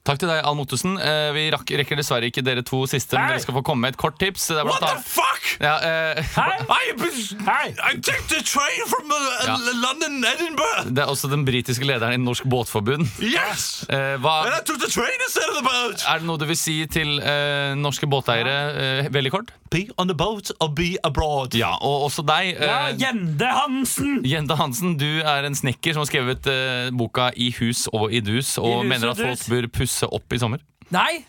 Takk 0.09 0.23
til 0.23 0.31
deg, 0.31 0.39
Al 0.49 0.55
Mottesen. 0.57 0.95
Eh, 0.97 1.35
vi 1.37 1.43
rakk, 1.53 1.69
rekker 1.77 1.99
dessverre 2.01 2.31
ikke 2.31 2.41
dere 2.41 2.63
to 2.65 2.79
siste, 2.89 3.13
men 3.19 3.29
dere 3.35 3.43
skal 3.45 3.59
få 3.59 3.63
komme 3.67 3.85
med 3.85 3.93
et 3.93 3.99
kort 4.01 4.17
tips. 4.17 4.47
Det 4.49 4.63
er 4.63 4.65
blant 4.65 4.81
annet- 4.87 5.05
fuck?! 5.05 5.43
Ja, 5.61 5.75
eh, 5.85 6.23
I, 6.81 7.75
I 7.77 7.93
took 8.01 8.23
the 8.33 8.41
train 8.41 8.81
from 8.89 9.13
uh, 9.13 9.19
Ja. 9.45 9.57
London, 9.83 10.17
Edinburgh! 10.25 10.89
det 10.97 11.05
er 11.05 11.13
også 11.13 11.29
den 11.29 11.45
britiske 11.45 11.85
lederen 11.85 12.17
i 12.17 12.23
Norsk 12.25 12.49
Båtforbund. 12.49 13.05
Yes! 13.21 13.67
Eh, 13.97 14.17
hva, 14.21 14.47
And 14.49 14.57
I 14.57 14.65
took 14.65 14.81
the 14.81 14.89
train 14.91 15.21
instead 15.27 15.49
of 15.53 15.61
the 15.61 15.67
boat! 15.69 16.01
er 16.09 16.19
det 16.25 16.27
noe 16.27 16.41
du 16.41 16.47
vil 16.49 16.57
si 16.59 16.79
til 16.91 17.19
eh, 17.21 17.77
norske 17.79 18.09
båteiere, 18.11 18.57
eh, 18.81 19.13
veldig 19.13 19.31
kort? 19.37 19.53
Be 19.71 19.87
on 19.99 20.07
the 20.11 20.15
boat 20.15 20.51
or 20.61 20.69
be 20.71 20.95
abroad. 21.05 21.55
Ja, 21.59 21.73
og 21.83 22.07
også 22.09 22.23
deg. 22.27 22.55
Ja, 22.61 22.93
Gjende 22.95 23.27
Jende 23.27 23.53
Hansen! 23.57 24.19
Gjende 24.25 24.57
Hansen, 24.57 24.97
du 25.01 25.09
er 25.21 25.47
en 25.49 25.57
snekker 25.59 25.97
som 25.97 26.05
har 26.05 26.11
skrevet 26.11 26.47
uh, 26.51 26.91
boka 26.97 27.31
I 27.37 27.51
hus 27.59 27.87
og 27.93 28.13
i 28.15 28.21
dus, 28.25 28.57
og 28.63 28.85
I 28.85 28.89
mener 28.89 29.11
at 29.13 29.21
folk 29.21 29.41
dus. 29.41 29.49
bør 29.51 29.71
pusse 29.81 30.07
opp 30.07 30.33
i 30.37 30.39
sommer. 30.43 30.63
Nei, 30.95 31.25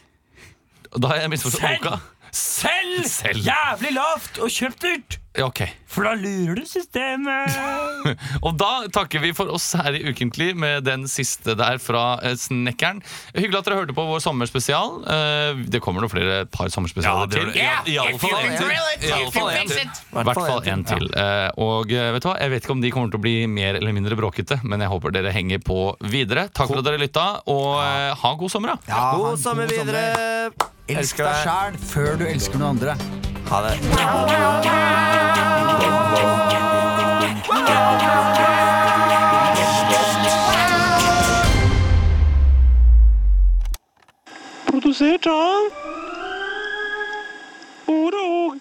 Da 0.93 1.09
har 1.11 1.23
jeg 1.23 1.33
misforstått 1.33 1.81
boka. 1.81 1.97
Selv! 2.31 3.05
Selv. 3.09 3.45
Jævlig 3.45 3.95
lavt 3.97 4.41
og 4.43 4.51
kjøpt 4.53 4.83
dyrt! 4.83 5.21
Ja, 5.37 5.45
ok. 5.45 5.59
For 5.85 6.01
da 6.07 6.15
lurer 6.17 6.57
du 6.57 6.63
systemet. 6.65 7.53
Og 8.45 8.55
da 8.57 8.87
takker 8.93 9.21
vi 9.21 9.29
for 9.37 9.51
oss 9.53 9.67
her 9.77 9.93
i 9.93 10.01
Ukentlig 10.09 10.55
med 10.57 10.87
den 10.87 11.05
siste 11.11 11.53
der 11.57 11.77
fra 11.81 12.17
eh, 12.25 12.33
Snekkeren. 12.41 13.03
Hyggelig 13.35 13.59
at 13.59 13.69
dere 13.69 13.77
hørte 13.83 13.95
på 13.97 14.05
vår 14.09 14.23
sommerspesial. 14.25 14.95
Eh, 15.13 15.61
det 15.69 15.81
kommer 15.85 16.01
noen 16.01 16.11
flere 16.11 16.39
et 16.47 16.53
par 16.53 16.71
sommerspesialer 16.73 17.29
til. 17.29 17.51
I, 17.53 17.67
i 17.93 17.99
alle 18.01 18.17
fall 18.21 18.33
en 18.39 18.55
til. 18.57 18.71
I 18.71 19.11
alle 19.13 19.35
fall 19.35 19.51
en 19.53 19.69
til. 19.75 19.83
I 19.85 20.25
hvert 20.31 20.41
fall 20.41 20.71
en 20.73 20.85
til. 20.89 21.05
Eh, 21.13 21.49
og 21.67 21.93
eh, 21.93 22.09
vet 22.17 22.25
du 22.25 22.29
hva, 22.31 22.39
jeg 22.41 22.55
vet 22.55 22.65
ikke 22.65 22.77
om 22.79 22.81
de 22.87 22.93
kommer 22.95 23.13
til 23.13 23.21
å 23.21 23.25
bli 23.27 23.35
mer 23.59 23.77
eller 23.77 23.93
mindre 23.93 24.17
bråkete, 24.17 24.57
men 24.65 24.81
jeg 24.81 24.93
håper 24.95 25.13
dere 25.19 25.35
henger 25.37 25.61
på 25.61 25.83
videre. 26.09 26.47
Takk 26.49 26.73
for 26.73 26.81
at 26.81 26.89
dere 26.89 27.03
lytta, 27.03 27.27
og 27.53 27.77
eh, 27.83 28.09
ha 28.23 28.33
god 28.41 28.55
sommer, 28.57 28.73
da. 28.73 28.89
Ja, 28.89 29.03
ha 29.03 29.13
en 29.13 29.21
God 29.21 29.45
sommer 29.45 29.69
videre! 29.69 30.73
Elsk 30.87 31.17
deg 31.19 31.41
sjæl 31.43 31.73
før 31.83 32.13
du 32.15 32.23
elsker 32.23 32.61
noen 32.61 32.77
andre. 32.77 32.93
Ha 33.49 33.57
det. 33.65 33.73
Produsert 44.69 45.27
av 45.27 45.67
Oro. 47.91 48.55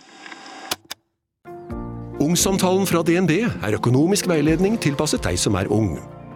Ungsamtalen 2.27 2.91
fra 2.91 3.07
DNB 3.07 3.39
er 3.47 3.79
økonomisk 3.79 4.27
veiledning 4.27 4.81
tilpasset 4.83 5.23
deg 5.23 5.39
som 5.39 5.55
er 5.62 5.71
ung. 5.71 5.95